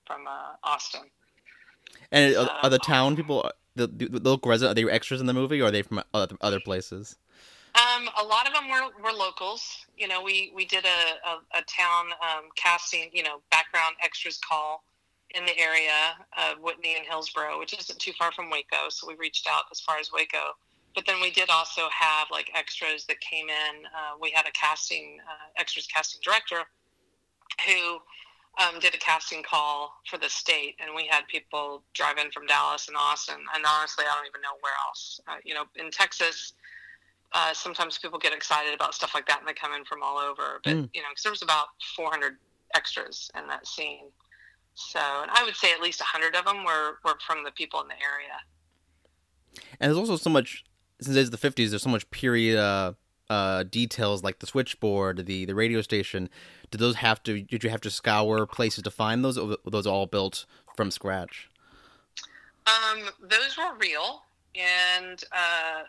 from 0.07 0.27
uh, 0.27 0.57
Austin. 0.63 1.03
And 2.11 2.37
are, 2.37 2.51
are 2.63 2.71
the 2.71 2.79
town 2.79 3.17
people 3.17 3.51
the, 3.77 3.87
the 3.87 4.21
local 4.21 4.51
residents 4.51 4.73
are 4.73 4.75
they 4.75 4.91
extras 4.91 5.21
in 5.21 5.27
the 5.27 5.35
movie, 5.35 5.61
or 5.61 5.67
are 5.67 5.71
they 5.71 5.83
from 5.83 6.03
other, 6.13 6.37
other 6.41 6.61
places? 6.61 7.17
Um, 7.75 8.09
a 8.21 8.25
lot 8.25 8.47
of 8.47 8.55
them 8.55 8.69
were, 8.71 9.03
were 9.03 9.13
locals. 9.13 9.85
You 9.97 10.07
know, 10.07 10.23
we, 10.23 10.53
we 10.55 10.65
did 10.65 10.85
a, 10.85 11.29
a, 11.29 11.59
a 11.59 11.63
town 11.63 12.07
um, 12.23 12.45
casting, 12.55 13.11
you 13.13 13.25
know, 13.25 13.41
background 13.51 13.97
extras 14.03 14.39
call 14.39 14.85
in 15.37 15.45
the 15.45 15.59
area 15.59 16.17
of 16.39 16.63
Whitney 16.63 16.95
and 16.97 17.07
Hillsboro, 17.07 17.59
which 17.59 17.77
isn't 17.79 17.99
too 17.99 18.13
far 18.19 18.33
from 18.33 18.51
Waco. 18.51 18.89
So 18.89 19.07
we 19.07 19.15
reached 19.15 19.49
out 19.51 19.65
as 19.71 19.81
far 19.81 19.99
as 19.99 20.11
Waco. 20.13 20.55
But 20.95 21.07
then 21.07 21.21
we 21.21 21.31
did 21.31 21.51
also 21.51 21.83
have 21.91 22.29
like 22.31 22.51
extras 22.55 23.05
that 23.07 23.21
came 23.21 23.49
in. 23.49 23.85
Uh, 23.87 24.17
we 24.21 24.31
had 24.31 24.47
a 24.47 24.53
casting, 24.53 25.19
uh, 25.29 25.61
extras 25.61 25.87
casting 25.87 26.21
director 26.23 26.63
who 27.67 27.99
um, 28.63 28.79
did 28.81 28.95
a 28.95 28.99
casting 28.99 29.43
call 29.43 29.93
for 30.09 30.19
the 30.19 30.29
state, 30.29 30.77
and 30.79 30.95
we 30.95 31.09
had 31.11 31.27
people 31.27 31.83
drive 31.95 32.19
in 32.19 32.31
from 32.31 32.47
Dallas 32.47 32.87
and 32.87 32.97
Austin. 32.97 33.37
And 33.55 33.65
honestly, 33.67 34.05
I 34.09 34.15
don't 34.15 34.27
even 34.27 34.41
know 34.41 34.57
where 34.61 34.73
else. 34.87 35.21
Uh, 35.27 35.37
you 35.45 35.55
know, 35.55 35.65
in 35.77 35.91
Texas, 35.91 36.53
uh, 37.33 37.53
sometimes 37.53 37.99
people 37.99 38.19
get 38.19 38.33
excited 38.33 38.73
about 38.73 38.95
stuff 38.95 39.15
like 39.15 39.27
that, 39.27 39.41
and 39.41 39.49
they 39.49 39.55
come 39.55 39.73
in 39.73 39.85
from 39.85 40.03
all 40.03 40.19
over. 40.19 40.61
But 40.63 40.75
mm. 40.75 40.89
you 40.95 41.03
know, 41.03 41.09
because 41.11 41.25
there 41.25 41.33
was 41.33 41.43
about 41.43 41.67
400 41.97 42.37
extras 42.77 43.31
in 43.37 43.49
that 43.49 43.67
scene, 43.67 44.07
so 44.75 44.99
and 44.99 45.31
I 45.31 45.45
would 45.45 45.57
say 45.57 45.73
at 45.73 45.81
least 45.81 46.01
100 46.01 46.37
of 46.37 46.45
them 46.45 46.65
were 46.65 46.99
were 47.05 47.19
from 47.27 47.45
the 47.45 47.51
people 47.51 47.81
in 47.81 47.89
the 47.89 47.95
area. 47.95 48.39
And 49.81 49.89
there's 49.89 49.99
also 49.99 50.17
so 50.17 50.31
much 50.31 50.65
since 51.01 51.17
it's 51.17 51.31
the 51.31 51.37
50s. 51.37 51.71
There's 51.71 51.83
so 51.83 51.91
much 51.91 52.11
period. 52.11 52.59
Uh 52.59 52.95
uh, 53.31 53.63
details 53.65 54.23
like 54.23 54.39
the 54.41 54.47
switchboard, 54.47 55.27
the 55.27 55.45
the 55.45 55.55
radio 55.55 55.81
station, 55.81 56.29
did 56.71 56.79
those 56.79 56.97
have 56.97 57.23
to? 57.23 57.41
Did 57.43 57.65
you 57.65 57.71
have 57.71 57.81
to 57.83 57.91
scour 57.91 58.47
places 58.47 58.83
to 58.83 58.91
find 58.91 59.25
those? 59.25 59.39
Or 59.39 59.57
those 59.65 59.87
all 59.87 60.07
built 60.07 60.45
from 60.77 60.91
scratch? 60.91 61.49
Um, 62.67 63.05
those 63.23 63.57
were 63.57 63.77
real, 63.79 64.23
and 64.55 65.23
uh, 65.33 65.85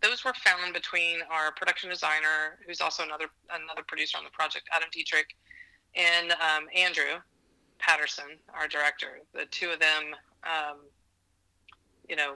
those 0.00 0.24
were 0.24 0.34
found 0.34 0.74
between 0.74 1.18
our 1.30 1.52
production 1.52 1.90
designer, 1.90 2.58
who's 2.66 2.80
also 2.80 3.02
another 3.04 3.26
another 3.50 3.82
producer 3.86 4.18
on 4.18 4.24
the 4.24 4.30
project, 4.30 4.68
Adam 4.74 4.88
Dietrich, 4.92 5.36
and 5.94 6.32
um, 6.32 6.66
Andrew 6.74 7.20
Patterson, 7.82 8.38
our 8.54 8.68
director. 8.68 9.20
The 9.34 9.46
two 9.46 9.70
of 9.70 9.80
them, 9.80 10.14
um, 10.44 10.78
you 12.08 12.16
know, 12.16 12.34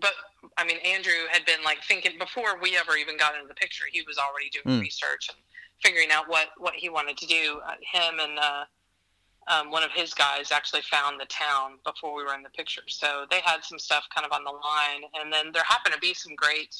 but 0.00 0.12
I 0.56 0.64
mean, 0.64 0.78
Andrew 0.78 1.28
had 1.30 1.44
been 1.44 1.62
like 1.62 1.78
thinking 1.86 2.18
before 2.18 2.58
we 2.60 2.76
ever 2.76 2.96
even 2.96 3.18
got 3.18 3.34
into 3.34 3.46
the 3.46 3.54
picture. 3.54 3.84
He 3.90 4.02
was 4.02 4.16
already 4.16 4.48
doing 4.50 4.78
mm. 4.78 4.80
research 4.80 5.28
and 5.28 5.36
figuring 5.82 6.10
out 6.10 6.28
what 6.28 6.48
what 6.56 6.74
he 6.74 6.88
wanted 6.88 7.18
to 7.18 7.26
do. 7.26 7.60
Uh, 7.66 7.74
him 7.80 8.18
and 8.18 8.38
uh, 8.38 8.64
um, 9.48 9.70
one 9.70 9.82
of 9.82 9.90
his 9.92 10.14
guys 10.14 10.50
actually 10.50 10.82
found 10.82 11.20
the 11.20 11.26
town 11.26 11.72
before 11.84 12.16
we 12.16 12.24
were 12.24 12.34
in 12.34 12.42
the 12.42 12.50
picture, 12.50 12.82
so 12.86 13.26
they 13.30 13.40
had 13.44 13.62
some 13.62 13.78
stuff 13.78 14.04
kind 14.14 14.26
of 14.26 14.32
on 14.32 14.44
the 14.44 14.50
line. 14.50 15.02
And 15.20 15.30
then 15.30 15.52
there 15.52 15.64
happened 15.66 15.94
to 15.94 16.00
be 16.00 16.14
some 16.14 16.34
great 16.34 16.74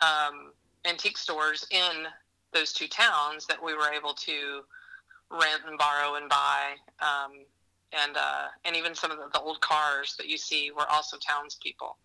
um, 0.00 0.52
antique 0.84 1.18
stores 1.18 1.66
in 1.72 2.06
those 2.52 2.72
two 2.72 2.86
towns 2.86 3.46
that 3.46 3.62
we 3.62 3.74
were 3.74 3.90
able 3.92 4.14
to 4.14 4.62
rent 5.30 5.62
and 5.66 5.78
borrow 5.78 6.14
and 6.14 6.28
buy. 6.28 6.74
Um, 7.00 7.32
and 7.92 8.16
uh, 8.16 8.46
and 8.64 8.76
even 8.76 8.94
some 8.94 9.10
of 9.10 9.18
the, 9.18 9.28
the, 9.32 9.40
old 9.40 9.60
cars 9.60 10.16
that 10.18 10.28
you 10.28 10.36
see 10.36 10.70
were 10.76 10.86
also 10.90 11.16
townspeople. 11.18 11.96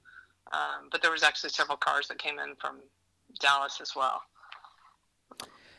Um, 0.53 0.89
but 0.91 1.01
there 1.01 1.11
was 1.11 1.23
actually 1.23 1.49
several 1.49 1.77
cars 1.77 2.07
that 2.07 2.17
came 2.17 2.39
in 2.39 2.55
from 2.59 2.77
Dallas 3.39 3.79
as 3.81 3.95
well. 3.95 4.21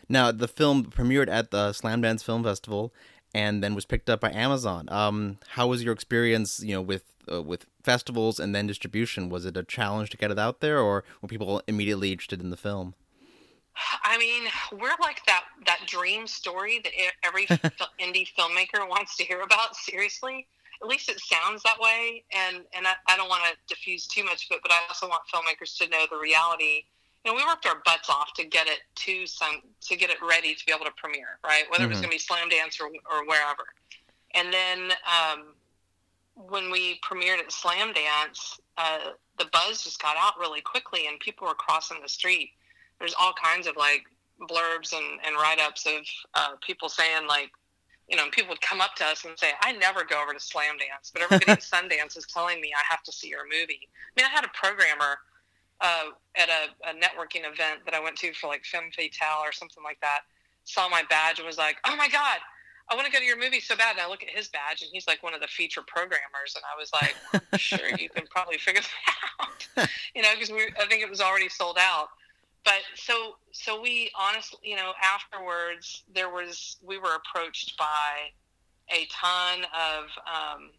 Now, 0.09 0.33
the 0.33 0.49
film 0.49 0.87
premiered 0.87 1.29
at 1.29 1.51
the 1.51 1.73
Slam 1.73 2.03
Slamdance 2.03 2.25
Film 2.25 2.43
Festival 2.43 2.93
and 3.35 3.63
then 3.63 3.75
was 3.75 3.85
picked 3.85 4.11
up 4.11 4.21
by 4.21 4.31
Amazon. 4.31 4.89
Um, 4.91 5.39
how 5.49 5.69
was 5.69 5.83
your 5.83 5.93
experience, 5.93 6.61
you 6.63 6.75
know, 6.75 6.83
with 6.83 7.05
uh, 7.31 7.43
with 7.43 7.67
festivals 7.83 8.41
and 8.41 8.55
then 8.55 8.67
distribution? 8.67 9.29
Was 9.29 9.47
it 9.47 9.57
a 9.57 9.63
challenge 9.63 10.11
to 10.11 10.17
get 10.17 10.31
it 10.31 10.39
out 10.39 10.61
there, 10.61 10.79
or 10.81 11.05
were 11.21 11.29
people 11.29 11.63
immediately 11.67 12.13
interested 12.13 12.41
in 12.41 12.51
the 12.51 12.57
film? 12.57 12.95
I 14.03 14.19
mean, 14.19 14.45
we're 14.73 14.97
like 15.01 15.25
that 15.27 15.45
that 15.67 15.81
dream 15.87 16.27
story 16.27 16.81
that 16.85 16.93
every 17.23 17.47
indie 18.01 18.29
filmmaker 18.39 18.89
wants 18.89 19.17
to 19.17 19.25
hear 19.25 19.41
about. 19.41 19.77
Seriously, 19.77 20.47
at 20.83 20.89
least 20.89 21.09
it 21.09 21.21
sounds 21.21 21.63
that 21.63 21.79
way. 21.81 22.25
And 22.33 22.65
and 22.75 22.87
I, 22.87 22.95
I 23.09 23.17
don't 23.17 23.29
want 23.29 23.43
to 23.45 23.75
diffuse 23.75 24.07
too 24.07 24.25
much 24.25 24.49
of 24.51 24.57
it, 24.57 24.61
but 24.63 24.73
I 24.73 24.79
also 24.89 25.09
want 25.09 25.23
filmmakers 25.33 25.77
to 25.79 25.89
know 25.89 26.05
the 26.11 26.19
reality. 26.19 26.85
You 27.25 27.31
know, 27.31 27.37
we 27.37 27.45
worked 27.45 27.67
our 27.67 27.81
butts 27.85 28.11
off 28.11 28.35
to 28.35 28.45
get 28.45 28.67
it 28.67 28.81
to 28.97 29.27
some 29.27 29.63
to 29.83 29.97
get 29.97 30.11
it 30.11 30.19
ready 30.21 30.55
to 30.55 30.67
be 30.67 30.73
able 30.73 30.85
to 30.85 30.93
premiere, 30.97 31.39
right? 31.45 31.65
Whether 31.71 31.85
mm-hmm. 31.85 31.93
it 31.93 32.11
was 32.11 32.27
mm-hmm. 32.27 32.39
going 32.39 32.49
to 32.49 32.51
be 32.51 32.57
Slamdance 32.59 32.81
or 32.81 32.89
or 33.11 33.27
wherever. 33.27 33.65
And 34.35 34.53
then 34.53 34.93
um, 35.07 35.55
when 36.35 36.71
we 36.71 36.99
premiered 37.01 37.39
at 37.39 37.51
Slamdance, 37.51 38.59
uh, 38.79 39.13
the 39.39 39.47
buzz 39.53 39.85
just 39.85 40.01
got 40.01 40.17
out 40.19 40.39
really 40.39 40.61
quickly, 40.63 41.07
and 41.07 41.21
people 41.21 41.47
were 41.47 41.55
crossing 41.55 41.99
the 42.03 42.09
street 42.09 42.51
there's 43.03 43.15
all 43.21 43.35
kinds 43.35 43.67
of 43.67 43.77
like 43.77 44.05
blurbs 44.49 44.93
and, 44.93 45.19
and 45.27 45.35
write 45.35 45.59
ups 45.61 45.87
of 45.87 46.07
uh, 46.35 46.55
people 46.65 46.89
saying 46.89 47.27
like, 47.27 47.51
you 48.09 48.17
know, 48.17 48.27
people 48.31 48.51
would 48.51 48.61
come 48.61 48.81
up 48.81 48.95
to 48.95 49.05
us 49.05 49.25
and 49.25 49.37
say, 49.37 49.49
I 49.61 49.73
never 49.73 50.05
go 50.05 50.23
over 50.23 50.33
to 50.33 50.39
Slamdance, 50.39 51.13
but 51.13 51.21
everybody 51.21 51.51
at 51.51 51.61
Sundance 51.61 52.17
is 52.17 52.27
telling 52.33 52.61
me 52.61 52.73
I 52.77 52.83
have 52.89 53.03
to 53.03 53.13
see 53.13 53.29
your 53.29 53.45
movie. 53.45 53.81
I 53.83 54.21
mean, 54.21 54.31
I 54.31 54.33
had 54.33 54.45
a 54.45 54.51
programmer 54.55 55.19
uh, 55.81 56.15
at 56.37 56.49
a, 56.49 56.91
a, 56.91 56.95
networking 56.95 57.43
event 57.43 57.81
that 57.85 57.93
I 57.93 57.99
went 57.99 58.15
to 58.19 58.33
for 58.35 58.47
like 58.47 58.65
Femme 58.65 58.91
Fatale 58.95 59.43
or 59.43 59.51
something 59.51 59.83
like 59.83 60.01
that, 60.01 60.21
saw 60.63 60.89
my 60.89 61.03
badge 61.11 61.41
and 61.41 61.47
was 61.47 61.59
like, 61.59 61.79
oh 61.85 61.97
my 61.97 62.09
God, 62.09 62.39
I 62.89 62.95
want 62.95 63.07
to 63.07 63.13
go 63.13 63.19
to 63.19 63.25
your 63.25 63.39
movie 63.39 63.59
so 63.59 63.75
bad. 63.75 63.97
And 63.97 64.01
I 64.01 64.09
look 64.09 64.23
at 64.23 64.31
his 64.31 64.47
badge 64.47 64.83
and 64.83 64.91
he's 64.93 65.09
like 65.09 65.25
one 65.25 65.35
of 65.35 65.41
the 65.41 65.49
feature 65.49 65.83
programmers. 65.85 66.55
And 66.55 66.63
I 66.63 66.79
was 66.79 66.93
like, 66.93 67.61
sure, 67.61 67.99
you 67.99 68.09
can 68.11 68.27
probably 68.31 68.59
figure 68.59 68.83
that 68.83 69.47
out, 69.79 69.89
you 70.15 70.23
know, 70.23 70.29
because 70.39 70.53
I 70.81 70.87
think 70.87 71.03
it 71.03 71.11
was 71.11 71.21
already 71.21 71.49
sold 71.49 71.79
out 71.81 72.11
but 72.65 72.81
so 72.95 73.37
so 73.53 73.81
we 73.81 74.11
honestly 74.19 74.59
you 74.63 74.77
know 74.77 74.93
afterwards 75.03 76.05
there 76.15 76.29
was 76.31 76.77
we 76.83 76.99
were 76.99 77.17
approached 77.17 77.77
by 77.79 78.31
a 78.91 79.07
ton 79.11 79.65
of 79.65 80.05
um, 80.27 80.71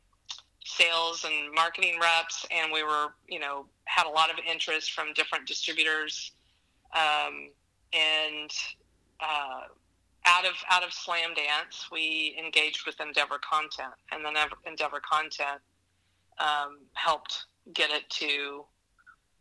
sales 0.65 1.25
and 1.25 1.53
marketing 1.53 1.99
reps 2.01 2.45
and 2.51 2.71
we 2.71 2.83
were 2.83 3.07
you 3.27 3.39
know 3.39 3.65
had 3.85 4.05
a 4.05 4.09
lot 4.09 4.29
of 4.29 4.37
interest 4.49 4.91
from 4.93 5.13
different 5.13 5.45
distributors 5.47 6.31
um, 6.95 7.49
and 7.93 8.51
uh, 9.19 9.67
out 10.25 10.45
of 10.45 10.53
out 10.69 10.83
of 10.83 10.93
slam 10.93 11.33
dance 11.33 11.87
we 11.91 12.35
engaged 12.39 12.85
with 12.85 12.99
endeavor 12.99 13.39
content 13.39 13.93
and 14.11 14.23
then 14.23 14.33
endeavor 14.65 15.01
content 15.01 15.59
um, 16.39 16.79
helped 16.93 17.45
get 17.73 17.89
it 17.89 18.09
to 18.09 18.63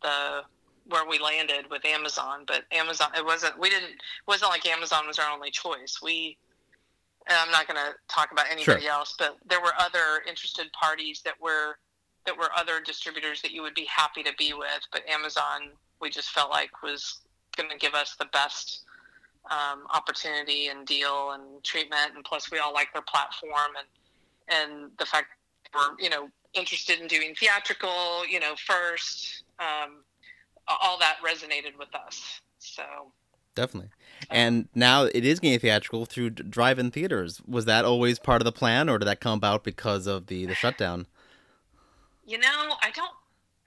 the 0.01 0.41
where 0.87 1.07
we 1.07 1.19
landed 1.19 1.69
with 1.69 1.85
Amazon, 1.85 2.43
but 2.45 2.63
Amazon 2.71 3.09
it 3.15 3.25
wasn't 3.25 3.57
we 3.59 3.69
didn't 3.69 3.91
it 3.91 4.27
wasn't 4.27 4.51
like 4.51 4.65
Amazon 4.65 5.07
was 5.07 5.19
our 5.19 5.29
only 5.31 5.51
choice. 5.51 5.99
We 6.01 6.37
and 7.27 7.37
I'm 7.37 7.51
not 7.51 7.67
going 7.67 7.79
to 7.79 7.93
talk 8.09 8.33
about 8.33 8.47
anybody 8.51 8.81
sure. 8.81 8.91
else, 8.91 9.15
but 9.17 9.37
there 9.47 9.61
were 9.61 9.73
other 9.79 10.21
interested 10.27 10.67
parties 10.73 11.21
that 11.23 11.39
were 11.41 11.77
that 12.25 12.37
were 12.37 12.49
other 12.55 12.79
distributors 12.79 13.41
that 13.41 13.51
you 13.51 13.61
would 13.61 13.73
be 13.75 13.85
happy 13.85 14.23
to 14.23 14.31
be 14.37 14.53
with, 14.53 14.81
but 14.91 15.07
Amazon 15.09 15.71
we 16.01 16.09
just 16.09 16.31
felt 16.31 16.49
like 16.49 16.83
was 16.83 17.21
going 17.55 17.69
to 17.69 17.77
give 17.77 17.93
us 17.93 18.15
the 18.19 18.25
best 18.33 18.81
um, 19.51 19.83
opportunity 19.93 20.67
and 20.67 20.85
deal 20.85 21.31
and 21.31 21.63
treatment, 21.63 22.11
and 22.15 22.23
plus 22.23 22.51
we 22.51 22.59
all 22.59 22.73
like 22.73 22.91
their 22.93 23.03
platform 23.03 23.71
and 23.77 23.87
and 24.49 24.91
the 24.99 25.05
fact 25.05 25.27
we're 25.73 25.95
you 25.99 26.09
know 26.09 26.29
interested 26.53 26.99
in 26.99 27.07
doing 27.07 27.33
theatrical, 27.35 28.25
you 28.27 28.39
know, 28.39 28.53
first. 28.55 29.43
Um, 29.59 30.03
all 30.67 30.97
that 30.99 31.17
resonated 31.25 31.77
with 31.77 31.93
us. 31.95 32.41
So 32.59 32.83
definitely. 33.55 33.91
And 34.29 34.67
now 34.73 35.03
it 35.03 35.25
is 35.25 35.39
getting 35.39 35.59
theatrical 35.59 36.05
through 36.05 36.31
drive-in 36.31 36.91
theaters. 36.91 37.41
Was 37.47 37.65
that 37.65 37.85
always 37.85 38.19
part 38.19 38.41
of 38.41 38.45
the 38.45 38.51
plan, 38.51 38.89
or 38.89 38.97
did 38.97 39.05
that 39.05 39.19
come 39.19 39.37
about 39.37 39.63
because 39.63 40.07
of 40.07 40.27
the 40.27 40.45
the 40.45 40.55
shutdown? 40.55 41.07
You 42.25 42.37
know, 42.37 42.47
I 42.81 42.89
don't, 42.91 43.11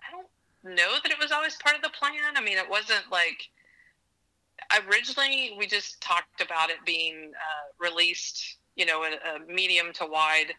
I 0.00 0.12
don't 0.12 0.74
know 0.76 0.94
that 1.02 1.12
it 1.12 1.18
was 1.20 1.30
always 1.30 1.56
part 1.56 1.76
of 1.76 1.82
the 1.82 1.90
plan. 1.90 2.36
I 2.36 2.40
mean, 2.40 2.56
it 2.56 2.68
wasn't 2.68 3.04
like 3.10 3.50
originally 4.88 5.54
we 5.58 5.66
just 5.66 6.00
talked 6.00 6.40
about 6.40 6.70
it 6.70 6.76
being 6.86 7.32
uh, 7.34 7.68
released, 7.78 8.56
you 8.74 8.86
know, 8.86 9.04
a, 9.04 9.08
a, 9.08 9.52
medium 9.52 9.92
to 9.94 10.06
wide 10.06 10.54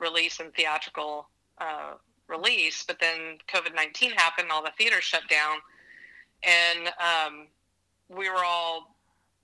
release 0.00 0.40
and 0.40 0.52
theatrical 0.54 1.28
uh, 1.58 1.92
release. 2.28 2.82
But 2.82 2.98
then 2.98 3.38
COVID 3.52 3.74
nineteen 3.74 4.10
happened, 4.10 4.48
all 4.50 4.64
the 4.64 4.72
theaters 4.76 5.04
shut 5.04 5.22
down 5.30 5.58
and 6.42 6.88
um, 6.88 7.46
we 8.08 8.28
were 8.28 8.44
all 8.44 8.96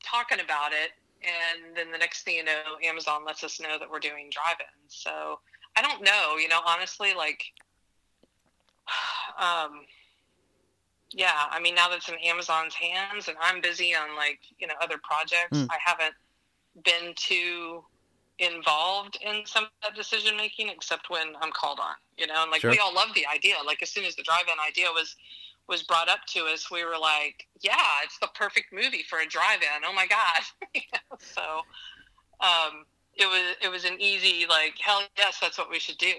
talking 0.04 0.40
about 0.40 0.72
it. 0.72 0.92
And 1.22 1.76
then 1.76 1.92
the 1.92 1.98
next 1.98 2.24
thing 2.24 2.36
you 2.36 2.44
know, 2.44 2.52
Amazon 2.82 3.24
lets 3.24 3.44
us 3.44 3.60
know 3.60 3.78
that 3.78 3.88
we're 3.88 4.00
doing 4.00 4.28
drive-ins. 4.30 4.88
So 4.88 5.38
I 5.76 5.82
don't 5.82 6.02
know, 6.02 6.36
you 6.36 6.48
know, 6.48 6.60
honestly, 6.66 7.14
like, 7.14 7.44
um, 9.38 9.82
yeah, 11.14 11.32
I 11.50 11.60
mean, 11.60 11.74
now 11.74 11.88
that's 11.88 12.08
in 12.08 12.16
Amazon's 12.24 12.74
hands, 12.74 13.28
and 13.28 13.36
I'm 13.40 13.60
busy 13.60 13.94
on 13.94 14.16
like 14.16 14.40
you 14.58 14.66
know 14.66 14.74
other 14.82 14.96
projects. 15.02 15.58
Mm. 15.58 15.68
I 15.70 15.76
haven't 15.84 16.14
been 16.84 17.12
too 17.16 17.84
involved 18.38 19.18
in 19.20 19.42
some 19.44 19.64
of 19.64 19.70
that 19.82 19.94
decision 19.94 20.36
making, 20.36 20.68
except 20.68 21.10
when 21.10 21.34
I'm 21.40 21.52
called 21.52 21.78
on. 21.80 21.94
You 22.16 22.26
know, 22.26 22.42
and 22.42 22.50
like 22.50 22.62
Sure. 22.62 22.70
we 22.70 22.78
all 22.78 22.94
love 22.94 23.08
the 23.14 23.26
idea. 23.26 23.56
Like 23.64 23.82
as 23.82 23.90
soon 23.90 24.04
as 24.04 24.16
the 24.16 24.22
drive-in 24.22 24.54
idea 24.66 24.86
was 24.90 25.16
was 25.68 25.82
brought 25.82 26.08
up 26.08 26.20
to 26.28 26.40
us, 26.52 26.70
we 26.70 26.84
were 26.84 26.98
like, 26.98 27.46
yeah, 27.62 27.76
it's 28.04 28.18
the 28.18 28.28
perfect 28.34 28.72
movie 28.72 29.04
for 29.08 29.20
a 29.20 29.26
drive-in. 29.26 29.84
Oh 29.86 29.92
my 29.94 30.06
god! 30.06 30.42
So 31.18 31.42
um, 32.40 32.84
it 33.14 33.26
was 33.26 33.56
it 33.62 33.70
was 33.70 33.84
an 33.84 33.96
easy 34.00 34.46
like 34.48 34.74
hell 34.78 35.02
yes, 35.16 35.38
that's 35.40 35.58
what 35.58 35.70
we 35.70 35.78
should 35.78 35.98
do. 35.98 36.12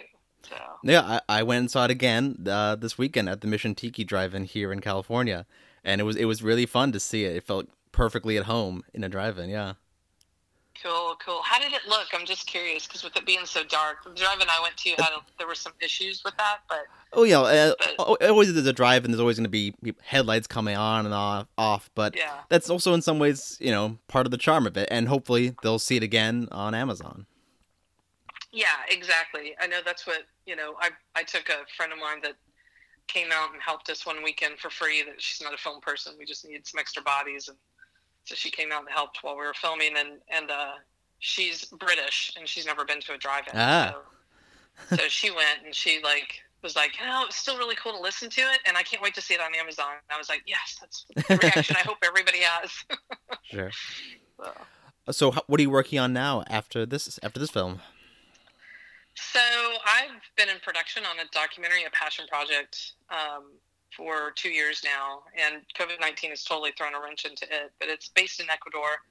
So 0.47 0.55
Yeah, 0.83 1.01
I, 1.27 1.39
I 1.39 1.43
went 1.43 1.59
and 1.59 1.71
saw 1.71 1.85
it 1.85 1.91
again 1.91 2.45
uh, 2.47 2.75
this 2.75 2.97
weekend 2.97 3.29
at 3.29 3.41
the 3.41 3.47
Mission 3.47 3.75
Tiki 3.75 4.03
Drive-In 4.03 4.43
here 4.45 4.71
in 4.73 4.81
California, 4.81 5.45
and 5.83 6.00
it 6.01 6.03
was 6.03 6.15
it 6.15 6.25
was 6.25 6.43
really 6.43 6.65
fun 6.65 6.91
to 6.91 7.00
see 7.00 7.25
it. 7.25 7.35
It 7.35 7.43
felt 7.43 7.67
perfectly 7.91 8.38
at 8.38 8.45
home 8.45 8.83
in 8.93 9.03
a 9.03 9.09
drive-in. 9.09 9.50
Yeah. 9.50 9.73
Cool, 10.83 11.15
cool. 11.25 11.41
How 11.43 11.59
did 11.59 11.71
it 11.71 11.81
look? 11.87 12.07
I'm 12.13 12.25
just 12.25 12.45
curious 12.45 12.85
because 12.85 13.03
with 13.05 13.15
it 13.15 13.25
being 13.25 13.45
so 13.45 13.63
dark, 13.63 14.03
the 14.03 14.09
drive-in 14.09 14.49
I 14.49 14.59
went 14.61 14.75
to 14.77 14.89
had 14.89 15.07
there 15.37 15.47
were 15.47 15.55
some 15.55 15.71
issues 15.79 16.23
with 16.25 16.35
that, 16.37 16.57
but 16.67 16.79
Oh 17.13 17.23
yeah, 17.23 17.39
uh, 17.39 17.73
But- 17.97 18.29
always 18.29 18.53
there's 18.53 18.67
a 18.67 18.73
drive, 18.73 19.05
and 19.05 19.13
there's 19.13 19.21
always 19.21 19.37
going 19.37 19.45
to 19.45 19.49
be 19.49 19.73
headlights 20.03 20.45
coming 20.47 20.75
on 20.75 21.05
and 21.05 21.13
off. 21.13 21.47
Off, 21.57 21.89
but 21.95 22.17
yeah, 22.17 22.41
that's 22.49 22.69
also 22.69 22.93
in 22.93 23.01
some 23.01 23.17
ways, 23.17 23.57
you 23.61 23.71
know, 23.71 23.97
part 24.09 24.27
of 24.27 24.31
the 24.31 24.37
charm 24.37 24.67
of 24.67 24.75
it. 24.75 24.89
And 24.91 25.07
hopefully 25.07 25.55
they'll 25.63 25.79
see 25.79 25.95
it 25.95 26.03
again 26.03 26.49
on 26.51 26.75
Amazon. 26.75 27.27
yeah, 28.51 28.67
exactly. 28.89 29.55
I 29.61 29.67
know 29.67 29.79
that's 29.85 30.05
what 30.05 30.23
you 30.45 30.55
know. 30.57 30.75
I 30.81 30.89
I 31.15 31.23
took 31.23 31.47
a 31.49 31.65
friend 31.77 31.93
of 31.93 31.99
mine 31.99 32.19
that 32.23 32.33
came 33.07 33.27
out 33.31 33.53
and 33.53 33.61
helped 33.61 33.89
us 33.89 34.05
one 34.05 34.21
weekend 34.23 34.59
for 34.59 34.69
free. 34.69 35.01
That 35.03 35.21
she's 35.21 35.41
not 35.41 35.53
a 35.53 35.57
film 35.57 35.79
person. 35.81 36.13
We 36.19 36.25
just 36.25 36.45
needed 36.45 36.67
some 36.67 36.79
extra 36.79 37.03
bodies, 37.03 37.47
and 37.47 37.57
so 38.25 38.35
she 38.35 38.49
came 38.51 38.71
out 38.71 38.81
and 38.81 38.89
helped 38.89 39.19
while 39.21 39.35
we 39.35 39.45
were 39.45 39.53
filming. 39.53 39.95
And 39.97 40.19
and 40.29 40.51
uh, 40.51 40.73
she's 41.19 41.65
British 41.65 42.33
and 42.37 42.47
she's 42.47 42.65
never 42.65 42.85
been 42.85 43.01
to 43.01 43.13
a 43.13 43.17
drive-in. 43.17 43.53
Ah. 43.55 43.95
So, 44.89 44.95
so 44.95 45.03
she 45.07 45.29
went 45.31 45.65
and 45.65 45.73
she 45.73 46.01
like 46.03 46.41
was 46.63 46.75
like, 46.75 46.93
oh, 47.05 47.25
it's 47.27 47.35
still 47.35 47.57
really 47.57 47.75
cool 47.75 47.91
to 47.91 47.99
listen 47.99 48.29
to 48.29 48.41
it, 48.41 48.59
and 48.65 48.77
I 48.77 48.83
can't 48.83 49.01
wait 49.03 49.13
to 49.15 49.21
see 49.21 49.33
it 49.33 49.41
on 49.41 49.53
Amazon. 49.53 49.91
And 49.91 50.15
I 50.15 50.17
was 50.17 50.29
like, 50.29 50.43
yes, 50.47 50.77
that's 50.79 51.05
the 51.27 51.37
reaction 51.43 51.75
I 51.77 51.81
hope 51.85 51.97
everybody 52.03 52.39
has. 52.39 52.71
Sure. 53.43 53.71
So. 54.37 54.51
So, 55.11 55.31
ho- 55.31 55.43
what 55.47 55.59
are 55.59 55.63
you 55.63 55.69
working 55.69 55.99
on 55.99 56.13
now 56.13 56.43
after 56.47 56.85
this 56.85 57.19
after 57.21 57.39
this 57.39 57.51
film? 57.51 57.81
So 59.15 59.39
I've 59.39 60.21
been 60.37 60.49
in 60.49 60.59
production 60.63 61.03
on 61.05 61.19
a 61.19 61.27
documentary, 61.31 61.83
a 61.83 61.89
passion 61.91 62.25
project, 62.27 62.93
um, 63.11 63.51
for 63.95 64.31
two 64.35 64.50
years 64.50 64.81
now, 64.83 65.23
and 65.38 65.62
COVID 65.77 66.00
nineteen 66.00 66.31
has 66.31 66.43
totally 66.43 66.71
thrown 66.77 66.95
a 66.95 67.00
wrench 67.01 67.25
into 67.25 67.45
it. 67.45 67.71
But 67.79 67.89
it's 67.89 68.09
based 68.09 68.39
in 68.39 68.50
Ecuador, 68.50 69.01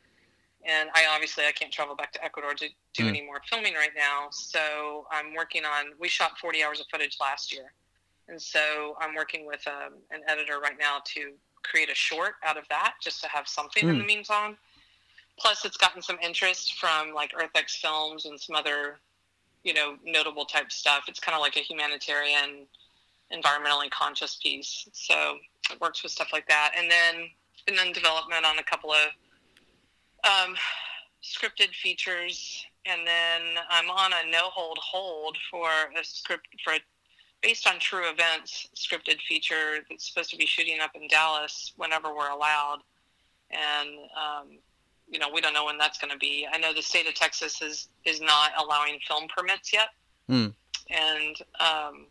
and 0.64 0.90
I 0.94 1.06
obviously 1.10 1.44
I 1.46 1.52
can't 1.52 1.72
travel 1.72 1.94
back 1.94 2.12
to 2.12 2.24
Ecuador 2.24 2.54
to 2.54 2.68
do 2.94 3.04
Mm. 3.04 3.08
any 3.08 3.22
more 3.22 3.40
filming 3.48 3.74
right 3.74 3.94
now. 3.96 4.28
So 4.30 5.06
I'm 5.10 5.34
working 5.34 5.64
on. 5.64 5.92
We 5.98 6.08
shot 6.08 6.38
forty 6.38 6.62
hours 6.62 6.80
of 6.80 6.86
footage 6.90 7.18
last 7.20 7.52
year, 7.52 7.72
and 8.28 8.40
so 8.40 8.96
I'm 9.00 9.14
working 9.14 9.46
with 9.46 9.66
um, 9.66 9.94
an 10.10 10.22
editor 10.28 10.58
right 10.60 10.78
now 10.78 11.00
to 11.14 11.34
create 11.62 11.90
a 11.90 11.94
short 11.94 12.34
out 12.42 12.56
of 12.56 12.68
that, 12.68 12.94
just 13.00 13.20
to 13.22 13.28
have 13.28 13.46
something 13.46 13.88
in 13.88 13.96
Mm. 13.96 13.98
the 13.98 14.04
meantime. 14.04 14.58
Plus, 15.38 15.64
it's 15.64 15.76
gotten 15.76 16.02
some 16.02 16.18
interest 16.20 16.74
from 16.78 17.14
like 17.14 17.32
EarthX 17.32 17.76
Films 17.80 18.26
and 18.26 18.38
some 18.40 18.56
other 18.56 19.00
you 19.64 19.72
know, 19.72 19.96
notable 20.04 20.44
type 20.44 20.72
stuff. 20.72 21.04
It's 21.06 21.20
kind 21.20 21.36
of 21.36 21.40
like 21.40 21.56
a 21.56 21.60
humanitarian, 21.60 22.66
environmentally 23.32 23.90
conscious 23.90 24.36
piece. 24.42 24.88
So 24.92 25.36
it 25.70 25.80
works 25.80 26.02
with 26.02 26.12
stuff 26.12 26.28
like 26.32 26.48
that. 26.48 26.72
And 26.76 26.90
then 26.90 27.28
been 27.66 27.86
in 27.86 27.92
development 27.92 28.44
on 28.44 28.58
a 28.58 28.62
couple 28.62 28.90
of 28.92 29.08
um, 30.24 30.54
scripted 31.22 31.74
features. 31.74 32.64
And 32.86 33.06
then 33.06 33.62
I'm 33.70 33.90
on 33.90 34.12
a 34.12 34.30
no 34.30 34.50
hold 34.50 34.78
hold 34.82 35.36
for 35.50 35.68
a 35.68 36.04
script 36.04 36.48
for 36.64 36.74
a 36.74 36.80
based 37.42 37.66
on 37.66 37.78
true 37.78 38.08
events 38.08 38.68
scripted 38.76 39.20
feature 39.28 39.78
that's 39.88 40.08
supposed 40.08 40.30
to 40.30 40.36
be 40.36 40.46
shooting 40.46 40.78
up 40.80 40.92
in 40.94 41.08
Dallas 41.08 41.72
whenever 41.76 42.14
we're 42.14 42.30
allowed. 42.30 42.78
And 43.50 43.88
um, 44.16 44.58
you 45.08 45.18
know, 45.18 45.28
we 45.32 45.40
don't 45.40 45.52
know 45.52 45.64
when 45.64 45.78
that's 45.78 45.98
going 45.98 46.12
to 46.12 46.18
be. 46.18 46.46
I 46.50 46.58
know 46.58 46.72
the 46.72 46.82
state 46.82 47.06
of 47.06 47.14
Texas 47.14 47.60
is 47.62 47.88
is 48.04 48.20
not 48.20 48.50
allowing 48.58 48.98
film 49.06 49.28
permits 49.34 49.72
yet, 49.72 49.88
Hmm. 50.28 50.48
and 50.90 51.36
um, 51.60 52.06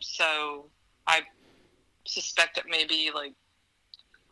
so 0.00 0.66
I 1.06 1.22
suspect 2.04 2.58
it 2.58 2.64
may 2.68 2.84
be 2.84 3.10
like 3.14 3.32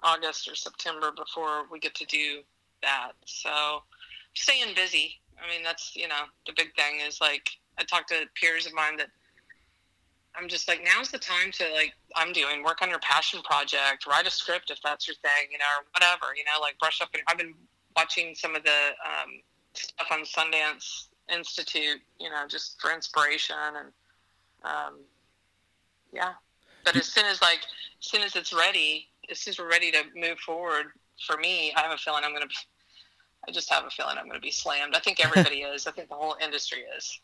August 0.03 0.49
or 0.49 0.55
September 0.55 1.13
before 1.17 1.67
we 1.71 1.79
get 1.79 1.95
to 1.97 2.07
do 2.07 2.43
that. 2.83 3.13
So 3.25 3.83
staying 4.35 4.75
busy. 4.75 5.21
I 5.43 5.51
mean, 5.51 5.65
that's 5.65 5.97
you 5.97 6.09
know 6.09 6.25
the 6.47 6.53
big 6.57 6.75
thing 6.75 7.01
is 7.07 7.21
like 7.21 7.49
I 7.79 7.85
talked 7.85 8.11
to 8.11 8.25
peers 8.41 8.67
of 8.67 8.75
mine 8.75 8.97
that 8.99 9.09
I'm 10.37 10.49
just 10.49 10.69
like 10.69 10.85
now's 10.85 11.11
the 11.11 11.19
time 11.19 11.51
to 11.53 11.65
like 11.75 11.95
I'm 12.17 12.33
doing 12.33 12.63
work 12.63 12.83
on 12.83 12.91
your 12.91 12.99
passion 13.01 13.41
project, 13.43 14.07
write 14.07 14.27
a 14.27 14.31
script 14.31 14.71
if 14.71 14.81
that's 14.83 15.07
your 15.09 15.17
thing, 15.17 15.51
you 15.51 15.59
know, 15.59 15.65
or 15.79 15.85
whatever, 15.93 16.35
you 16.37 16.45
know, 16.45 16.61
like 16.61 16.79
brush 16.79 17.01
up. 17.01 17.09
And 17.15 17.23
I've 17.29 17.39
been 17.39 17.55
watching 17.97 18.35
some 18.35 18.55
of 18.55 18.63
the 18.63 18.71
um, 19.05 19.41
stuff 19.73 20.09
on 20.11 20.25
Sundance 20.25 21.07
Institute, 21.33 22.01
you 22.21 22.31
know, 22.31 22.47
just 22.49 22.81
for 22.81 22.93
inspiration 22.93 23.57
and 23.57 23.89
um, 24.65 25.01
yeah. 26.15 26.33
But 26.85 26.97
as 26.97 27.07
soon 27.07 27.25
as 27.27 27.41
like 27.43 27.61
as 28.01 28.11
soon 28.11 28.23
as 28.23 28.37
it's 28.37 28.53
ready, 28.53 29.09
as 29.31 29.39
soon 29.39 29.53
as 29.53 29.59
we're 29.59 29.71
ready 29.71 29.91
to 29.91 30.03
move 30.15 30.39
forward, 30.39 30.87
for 31.27 31.37
me, 31.39 31.73
I 31.77 31.81
have 31.81 31.93
a 31.93 31.97
feeling 31.97 32.23
I'm 32.25 32.31
going 32.31 32.43
to 32.43 32.49
be. 32.49 32.55
I 33.47 33.53
just 33.53 33.71
have 33.71 33.85
a 33.85 33.91
feeling 33.91 34.17
I'm 34.19 34.25
going 34.25 34.41
to 34.41 34.41
be 34.41 34.51
slammed. 34.51 34.95
I 34.95 35.01
think 35.01 35.25
everybody 35.25 35.57
is. 35.75 35.87
I 35.87 35.91
think 35.91 36.09
the 36.09 36.15
whole 36.15 36.37
industry 36.43 36.85
is. 36.97 37.21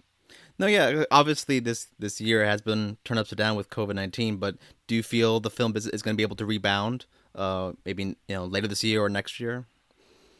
No, 0.58 0.66
yeah, 0.66 1.04
obviously 1.10 1.58
this 1.58 1.88
this 1.98 2.20
year 2.20 2.44
has 2.44 2.60
been 2.60 2.98
turned 3.04 3.18
upside 3.18 3.38
down 3.38 3.56
with 3.56 3.70
COVID 3.70 3.94
nineteen. 3.94 4.36
But 4.36 4.56
do 4.86 4.94
you 4.94 5.02
feel 5.02 5.40
the 5.40 5.50
film 5.50 5.72
business 5.72 5.94
is 5.94 6.02
going 6.02 6.14
to 6.14 6.16
be 6.16 6.22
able 6.22 6.36
to 6.36 6.46
rebound? 6.46 7.06
Uh, 7.34 7.72
maybe 7.84 8.02
you 8.04 8.16
know 8.34 8.44
later 8.44 8.68
this 8.68 8.84
year 8.84 9.02
or 9.02 9.08
next 9.08 9.40
year. 9.40 9.66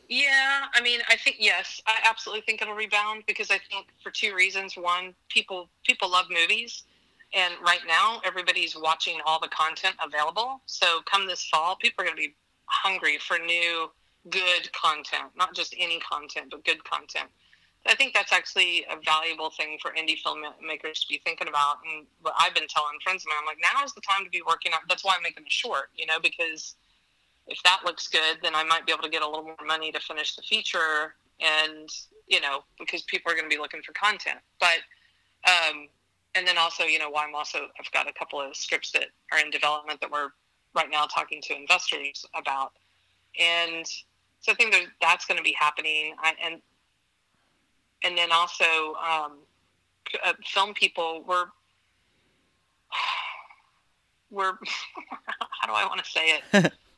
Yeah, 0.09 0.67
I 0.75 0.81
mean, 0.81 1.01
I 1.09 1.17
think 1.17 1.37
yes, 1.39 1.81
I 1.87 2.01
absolutely 2.05 2.43
think 2.43 2.61
it'll 2.61 2.75
rebound 2.75 3.23
because 3.29 3.49
I 3.51 3.59
think 3.71 3.87
for 4.03 4.11
two 4.11 4.35
reasons. 4.35 4.75
One, 4.77 5.15
people 5.29 5.69
people 5.85 6.11
love 6.11 6.27
movies, 6.29 6.83
and 7.33 7.55
right 7.64 7.81
now 7.87 8.21
everybody's 8.25 8.77
watching 8.77 9.19
all 9.25 9.40
the 9.40 9.49
content 9.49 9.95
available. 10.05 10.61
So 10.66 11.01
come 11.11 11.27
this 11.27 11.45
fall, 11.45 11.77
people 11.77 12.03
are 12.03 12.07
going 12.07 12.16
to 12.16 12.29
be 12.29 12.35
hungry 12.66 13.19
for 13.19 13.38
new, 13.38 13.90
good 14.29 14.71
content, 14.73 15.31
not 15.37 15.55
just 15.55 15.75
any 15.79 16.01
content, 16.01 16.49
but 16.51 16.64
good 16.64 16.83
content. 16.85 17.29
I 17.87 17.95
think 17.95 18.12
that's 18.12 18.33
actually 18.33 18.85
a 18.90 19.01
valuable 19.03 19.51
thing 19.51 19.79
for 19.81 19.93
indie 19.93 20.19
filmmakers 20.21 21.01
to 21.01 21.09
be 21.09 21.21
thinking 21.25 21.49
about. 21.49 21.77
And 21.85 22.07
what 22.21 22.35
I've 22.38 22.55
been 22.55 22.69
telling 22.69 22.99
friends 23.03 23.25
of 23.25 23.29
mine, 23.29 23.38
I'm 23.40 23.47
like, 23.47 23.57
now 23.62 23.83
is 23.85 23.95
the 23.95 24.03
time 24.03 24.25
to 24.25 24.31
be 24.31 24.43
working 24.47 24.73
on. 24.73 24.81
That's 24.88 25.03
why 25.03 25.14
I'm 25.16 25.23
making 25.23 25.45
a 25.47 25.51
short, 25.51 25.88
you 25.97 26.05
know, 26.05 26.21
because 26.23 26.75
if 27.47 27.62
that 27.62 27.81
looks 27.85 28.07
good, 28.07 28.38
then 28.43 28.55
I 28.55 28.64
might 28.64 28.87
be 28.87 28.93
able 28.93 29.03
to 29.03 29.09
get 29.09 29.23
a 29.23 29.27
little 29.27 29.45
more 29.45 29.57
money 29.66 29.90
to 29.93 30.01
finish 30.01 30.37
the 30.37 30.43
feature, 30.43 31.14
and 31.40 31.88
you 32.29 32.40
know, 32.40 32.64
because 32.79 33.03
people 33.03 33.33
are 33.33 33.35
going 33.35 33.49
to 33.49 33.55
be 33.55 33.61
looking 33.61 33.83
for 33.83 33.93
content. 33.93 34.38
But 34.61 34.79
um, 35.49 35.88
and 36.35 36.47
then 36.47 36.59
also, 36.59 36.85
you 36.85 36.99
know, 36.99 37.11
why 37.11 37.25
I'm 37.27 37.35
also 37.35 37.69
I've 37.79 37.90
got 37.93 38.09
a 38.09 38.12
couple 38.12 38.40
of 38.40 38.57
scripts 38.57 38.93
that 38.93 39.07
are 39.33 39.38
in 39.38 39.51
development 39.51 40.01
that 40.01 40.11
we're 40.11 40.31
right 40.75 40.90
now 40.90 41.07
talking 41.07 41.40
to 41.43 41.57
investors 41.57 42.25
about, 42.35 42.73
and 43.38 43.87
so 44.40 44.53
I 44.53 44.55
think 44.55 44.75
that's 45.01 45.25
going 45.27 45.38
to 45.38 45.45
be 45.45 45.57
happening. 45.59 46.14
I, 46.23 46.35
and 46.45 46.61
and 48.05 48.16
then 48.16 48.33
also 48.33 48.64
um, 48.64 49.38
uh, 50.25 50.33
film 50.45 50.75
people 50.75 51.25
we're 51.27 51.47
we're 54.31 54.53
how 55.61 55.66
do 55.66 55.73
I 55.73 55.87
want 55.87 56.05
to 56.05 56.11
say 56.11 56.40
it? 56.53 56.73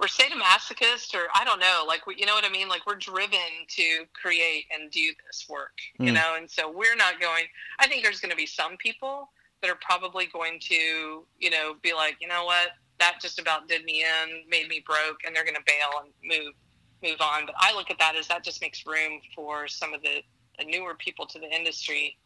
we're 0.00 0.06
sadomasochist, 0.06 1.14
or 1.14 1.26
I 1.34 1.44
don't 1.44 1.58
know, 1.60 1.84
like 1.86 2.06
we, 2.06 2.16
you 2.16 2.26
know 2.26 2.34
what 2.34 2.44
I 2.44 2.50
mean? 2.50 2.68
Like 2.68 2.86
we're 2.86 2.94
driven 2.94 3.66
to 3.68 4.04
create 4.12 4.66
and 4.72 4.90
do 4.90 5.12
this 5.26 5.46
work, 5.48 5.72
you 5.98 6.12
Mm. 6.12 6.14
know. 6.14 6.34
And 6.36 6.50
so 6.50 6.70
we're 6.70 6.96
not 6.96 7.20
going. 7.20 7.44
I 7.78 7.88
think 7.88 8.04
there's 8.04 8.20
going 8.20 8.30
to 8.30 8.36
be 8.36 8.46
some 8.46 8.76
people 8.76 9.30
that 9.60 9.70
are 9.70 9.78
probably 9.80 10.26
going 10.26 10.60
to, 10.60 11.26
you 11.38 11.50
know, 11.50 11.74
be 11.82 11.92
like, 11.92 12.16
you 12.20 12.28
know 12.28 12.44
what, 12.44 12.68
that 13.00 13.18
just 13.20 13.40
about 13.40 13.66
did 13.68 13.84
me 13.84 14.02
in, 14.04 14.44
made 14.48 14.68
me 14.68 14.82
broke, 14.86 15.18
and 15.26 15.34
they're 15.34 15.44
going 15.44 15.56
to 15.56 15.62
bail 15.66 16.02
and 16.04 16.12
move 16.24 16.54
move 17.02 17.20
on. 17.20 17.46
But 17.46 17.54
I 17.58 17.74
look 17.74 17.90
at 17.90 17.98
that 17.98 18.16
as 18.16 18.26
that 18.28 18.42
just 18.44 18.60
makes 18.60 18.84
room 18.86 19.20
for 19.34 19.68
some 19.68 19.94
of 19.94 20.02
the, 20.02 20.22
the 20.58 20.64
newer 20.64 20.94
people 20.96 21.26
to 21.26 21.38
the 21.38 21.48
industry 21.48 22.16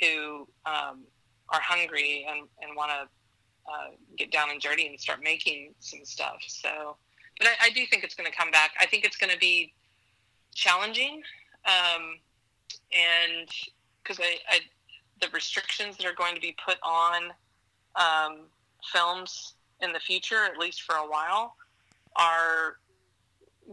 who 0.00 0.48
um, 0.64 1.04
are 1.50 1.60
hungry 1.60 2.26
and, 2.28 2.48
and 2.62 2.74
want 2.76 2.90
to 2.90 3.08
uh, 3.70 3.90
get 4.16 4.30
down 4.32 4.50
and 4.50 4.60
dirty 4.60 4.86
and 4.86 4.98
start 4.98 5.20
making 5.22 5.74
some 5.80 6.00
stuff. 6.04 6.36
So, 6.46 6.96
but 7.38 7.48
I, 7.48 7.66
I 7.66 7.70
do 7.70 7.84
think 7.86 8.04
it's 8.04 8.14
going 8.14 8.30
to 8.30 8.36
come 8.36 8.50
back. 8.50 8.72
I 8.80 8.86
think 8.86 9.04
it's 9.04 9.16
going 9.16 9.32
to 9.32 9.38
be 9.38 9.72
challenging, 10.54 11.22
um, 11.66 12.18
and 12.92 13.48
because 14.02 14.20
I, 14.20 14.36
I, 14.48 14.58
the 15.20 15.28
restrictions 15.32 15.96
that 15.96 16.06
are 16.06 16.14
going 16.14 16.34
to 16.34 16.40
be 16.40 16.54
put 16.64 16.76
on 16.82 17.32
um, 17.96 18.40
films 18.92 19.54
in 19.80 19.92
the 19.92 20.00
future, 20.00 20.44
at 20.44 20.58
least 20.58 20.82
for 20.82 20.96
a 20.96 21.08
while, 21.08 21.56
are 22.16 22.76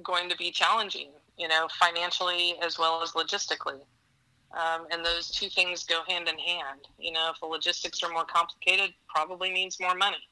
going 0.03 0.29
to 0.29 0.37
be 0.37 0.51
challenging, 0.51 1.09
you 1.37 1.47
know, 1.47 1.67
financially 1.79 2.55
as 2.63 2.79
well 2.79 3.01
as 3.03 3.11
logistically. 3.11 3.79
Um, 4.53 4.87
and 4.91 5.05
those 5.05 5.29
two 5.31 5.49
things 5.49 5.85
go 5.85 6.01
hand 6.07 6.27
in 6.27 6.37
hand. 6.37 6.87
You 6.99 7.13
know, 7.13 7.31
if 7.33 7.39
the 7.39 7.45
logistics 7.45 8.03
are 8.03 8.11
more 8.11 8.25
complicated, 8.25 8.93
probably 9.07 9.51
means 9.51 9.79
more 9.79 9.95
money. 9.95 10.27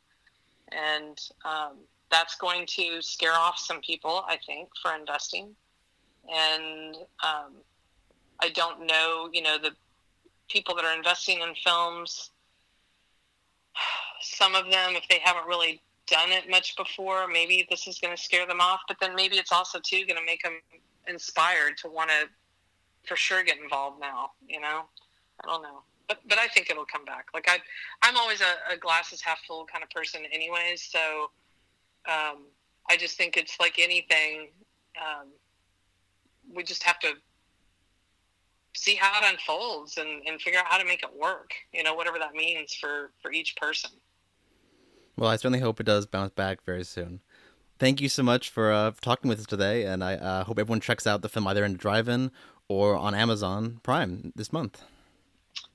And 0.71 1.19
um, 1.45 1.77
that's 2.11 2.35
going 2.35 2.65
to 2.65 3.01
scare 3.01 3.33
off 3.33 3.57
some 3.57 3.81
people, 3.81 4.23
I 4.27 4.37
think, 4.45 4.69
for 4.81 4.95
investing. 4.95 5.55
And 6.31 6.95
um, 7.23 7.53
I 8.39 8.49
don't 8.49 8.85
know, 8.85 9.29
you 9.31 9.41
know, 9.41 9.57
the 9.57 9.71
people 10.49 10.75
that 10.75 10.85
are 10.85 10.95
investing 10.95 11.41
in 11.41 11.53
films, 11.63 12.31
some 14.21 14.55
of 14.55 14.65
them, 14.65 14.95
if 14.95 15.07
they 15.09 15.19
haven't 15.23 15.47
really 15.47 15.81
done 16.07 16.31
it 16.31 16.49
much 16.49 16.75
before, 16.75 17.27
maybe 17.27 17.67
this 17.69 17.87
is 17.87 17.99
going 17.99 18.15
to 18.15 18.21
scare 18.21 18.47
them 18.47 18.61
off. 18.61 18.81
But 18.87 18.97
then 18.99 19.15
maybe 19.15 19.37
it's 19.37 19.51
also, 19.51 19.79
too, 19.79 20.05
going 20.05 20.19
to 20.19 20.25
make 20.25 20.43
them 20.43 20.59
inspired 21.07 21.77
to 21.77 21.89
want 21.89 22.09
to 22.09 22.27
for 23.07 23.15
sure 23.15 23.43
get 23.43 23.57
involved 23.59 23.99
now, 23.99 24.31
you 24.47 24.59
know? 24.59 24.83
I 25.43 25.47
don't 25.47 25.61
know. 25.61 25.81
But, 26.07 26.19
but 26.27 26.37
I 26.37 26.47
think 26.47 26.69
it'll 26.69 26.85
come 26.85 27.05
back. 27.05 27.27
Like 27.33 27.47
I, 27.47 27.59
I'm 28.01 28.17
always 28.17 28.41
a, 28.41 28.73
a 28.73 28.77
glasses 28.77 29.21
half 29.21 29.39
full 29.47 29.65
kind 29.65 29.83
of 29.83 29.89
person 29.91 30.21
anyways. 30.31 30.81
So 30.81 31.29
um, 32.07 32.45
I 32.89 32.97
just 32.97 33.17
think 33.17 33.37
it's 33.37 33.59
like 33.59 33.79
anything. 33.79 34.49
Um, 34.97 35.27
we 36.53 36.63
just 36.63 36.83
have 36.83 36.99
to 36.99 37.13
see 38.73 38.95
how 38.95 39.19
it 39.21 39.31
unfolds 39.31 39.97
and, 39.97 40.25
and 40.27 40.41
figure 40.41 40.59
out 40.59 40.65
how 40.67 40.77
to 40.77 40.85
make 40.85 41.03
it 41.03 41.09
work. 41.19 41.53
You 41.73 41.83
know, 41.83 41.93
whatever 41.93 42.19
that 42.19 42.33
means 42.33 42.73
for 42.73 43.11
for 43.21 43.31
each 43.31 43.55
person. 43.55 43.91
Well, 45.17 45.29
I 45.29 45.35
certainly 45.35 45.59
hope 45.59 45.81
it 45.81 45.85
does 45.85 46.05
bounce 46.05 46.31
back 46.31 46.63
very 46.63 46.85
soon. 46.85 47.19
Thank 47.77 47.99
you 47.99 48.09
so 48.09 48.23
much 48.23 48.49
for, 48.49 48.71
uh, 48.71 48.91
for 48.91 49.01
talking 49.01 49.27
with 49.27 49.39
us 49.39 49.45
today, 49.45 49.85
and 49.85 50.03
I 50.03 50.15
uh, 50.15 50.43
hope 50.45 50.59
everyone 50.59 50.79
checks 50.79 51.05
out 51.05 51.21
the 51.21 51.29
film 51.29 51.47
either 51.47 51.63
in 51.65 51.73
the 51.73 51.77
drive-in 51.77 52.31
or 52.69 52.95
on 52.95 53.15
Amazon 53.15 53.79
Prime 53.83 54.31
this 54.35 54.53
month. 54.53 54.81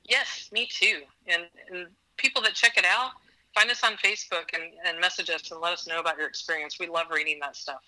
Yes, 0.07 0.51
me 0.53 0.67
too. 0.67 1.01
And, 1.27 1.45
and 1.71 1.87
people 2.17 2.41
that 2.43 2.55
check 2.55 2.79
it 2.79 2.87
out, 2.87 3.13
find 3.55 3.71
us 3.71 3.83
on 3.85 3.93
Facebook 3.95 4.53
and, 4.53 4.65
and 4.85 5.01
message 5.01 5.31
us 5.31 5.51
and 5.51 5.61
let 5.61 5.73
us 5.73 5.87
know 5.87 6.01
about 6.01 6.19
your 6.19 6.27
experience. 6.27 6.79
We 6.79 6.89
love 6.89 7.07
reading 7.11 7.39
that 7.41 7.57
stuff. 7.57 7.83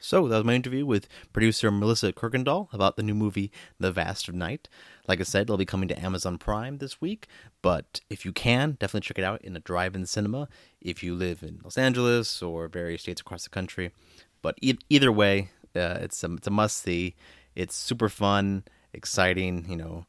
so 0.00 0.28
that 0.28 0.36
was 0.36 0.44
my 0.44 0.54
interview 0.54 0.86
with 0.86 1.08
producer 1.32 1.70
Melissa 1.70 2.12
Kirkendall 2.12 2.72
about 2.72 2.96
the 2.96 3.02
new 3.02 3.14
movie 3.14 3.50
The 3.80 3.90
Vast 3.90 4.28
of 4.28 4.34
Night. 4.34 4.68
Like 5.08 5.20
I 5.20 5.24
said, 5.24 5.42
it'll 5.42 5.56
be 5.56 5.64
coming 5.64 5.88
to 5.88 6.00
Amazon 6.00 6.38
Prime 6.38 6.78
this 6.78 7.00
week, 7.00 7.26
but 7.60 8.00
if 8.08 8.24
you 8.24 8.32
can, 8.32 8.76
definitely 8.78 9.06
check 9.06 9.18
it 9.18 9.24
out 9.24 9.42
in 9.42 9.56
a 9.56 9.60
drive-in 9.60 10.06
cinema 10.06 10.48
if 10.80 11.02
you 11.02 11.14
live 11.14 11.42
in 11.42 11.60
Los 11.62 11.76
Angeles 11.76 12.40
or 12.42 12.68
various 12.68 13.02
states 13.02 13.20
across 13.20 13.44
the 13.44 13.50
country. 13.50 13.90
But 14.42 14.56
e- 14.62 14.78
either 14.88 15.10
way, 15.10 15.50
uh, 15.74 15.98
it's 16.00 16.22
a, 16.22 16.32
it's 16.34 16.46
a 16.46 16.50
must-see. 16.50 17.14
It's 17.54 17.74
super 17.74 18.08
fun, 18.08 18.64
exciting. 18.92 19.66
You 19.68 19.76
know, 19.76 20.06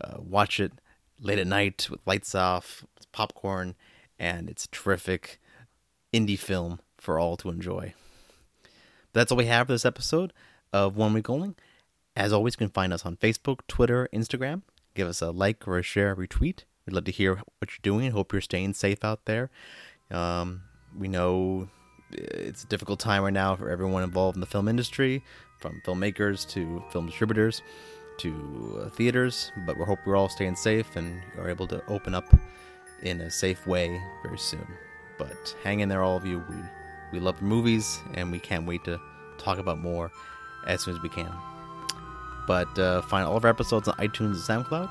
uh, 0.00 0.16
watch 0.18 0.58
it 0.60 0.72
late 1.20 1.38
at 1.38 1.46
night 1.46 1.88
with 1.90 2.00
lights 2.06 2.34
off, 2.34 2.84
popcorn, 3.12 3.74
and 4.18 4.48
it's 4.48 4.64
a 4.64 4.68
terrific 4.68 5.40
indie 6.12 6.38
film 6.38 6.80
for 6.98 7.18
all 7.18 7.36
to 7.36 7.50
enjoy. 7.50 7.94
But 8.62 9.20
that's 9.20 9.32
all 9.32 9.38
we 9.38 9.46
have 9.46 9.66
for 9.66 9.72
this 9.72 9.84
episode 9.84 10.32
of 10.72 10.96
One 10.96 11.12
Week 11.12 11.28
Only. 11.28 11.54
As 12.14 12.32
always, 12.32 12.54
you 12.54 12.58
can 12.58 12.68
find 12.68 12.92
us 12.92 13.04
on 13.04 13.16
Facebook, 13.16 13.60
Twitter, 13.68 14.08
Instagram. 14.12 14.62
Give 14.94 15.08
us 15.08 15.20
a 15.20 15.30
like 15.30 15.66
or 15.68 15.78
a 15.78 15.82
share, 15.82 16.12
a 16.12 16.16
retweet. 16.16 16.64
We'd 16.86 16.94
love 16.94 17.04
to 17.04 17.12
hear 17.12 17.34
what 17.34 17.70
you're 17.70 17.78
doing. 17.82 18.10
Hope 18.12 18.32
you're 18.32 18.40
staying 18.40 18.74
safe 18.74 19.04
out 19.04 19.24
there. 19.26 19.50
Um, 20.10 20.62
we 20.96 21.08
know 21.08 21.68
it's 22.12 22.64
a 22.64 22.66
difficult 22.66 23.00
time 23.00 23.22
right 23.22 23.32
now 23.32 23.56
for 23.56 23.68
everyone 23.68 24.02
involved 24.02 24.36
in 24.36 24.40
the 24.40 24.46
film 24.46 24.68
industry, 24.68 25.22
from 25.58 25.82
filmmakers 25.84 26.48
to 26.50 26.82
film 26.90 27.06
distributors 27.06 27.60
to 28.18 28.82
uh, 28.82 28.88
theaters. 28.90 29.52
But 29.66 29.76
we 29.76 29.84
hope 29.84 29.98
we're 30.04 30.16
all 30.16 30.28
staying 30.28 30.56
safe 30.56 30.96
and 30.96 31.22
are 31.38 31.48
able 31.48 31.66
to 31.68 31.82
open 31.88 32.14
up 32.14 32.24
in 33.02 33.20
a 33.20 33.30
safe 33.30 33.66
way 33.66 34.00
very 34.22 34.38
soon. 34.38 34.66
But 35.18 35.54
hang 35.62 35.80
in 35.80 35.88
there, 35.88 36.02
all 36.02 36.16
of 36.16 36.26
you. 36.26 36.44
We 36.48 36.56
we 37.12 37.20
love 37.20 37.40
movies, 37.40 38.00
and 38.14 38.32
we 38.32 38.38
can't 38.38 38.66
wait 38.66 38.84
to 38.84 39.00
talk 39.38 39.58
about 39.58 39.78
more 39.78 40.10
as 40.66 40.82
soon 40.82 40.96
as 40.96 41.02
we 41.02 41.08
can. 41.08 41.32
But 42.46 42.78
uh, 42.78 43.02
find 43.02 43.26
all 43.26 43.36
of 43.36 43.44
our 43.44 43.50
episodes 43.50 43.88
on 43.88 43.94
iTunes 43.96 44.48
and 44.48 44.66
SoundCloud. 44.66 44.90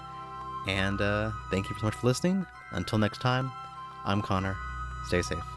And 0.68 1.02
uh, 1.02 1.32
thank 1.52 1.70
you 1.70 1.76
so 1.80 1.86
much 1.86 1.96
for 1.96 2.08
listening. 2.08 2.46
Until 2.72 2.98
next 2.98 3.22
time, 3.22 3.52
I'm 4.04 4.22
Connor. 4.22 4.56
Stay 5.08 5.22
safe. 5.22 5.55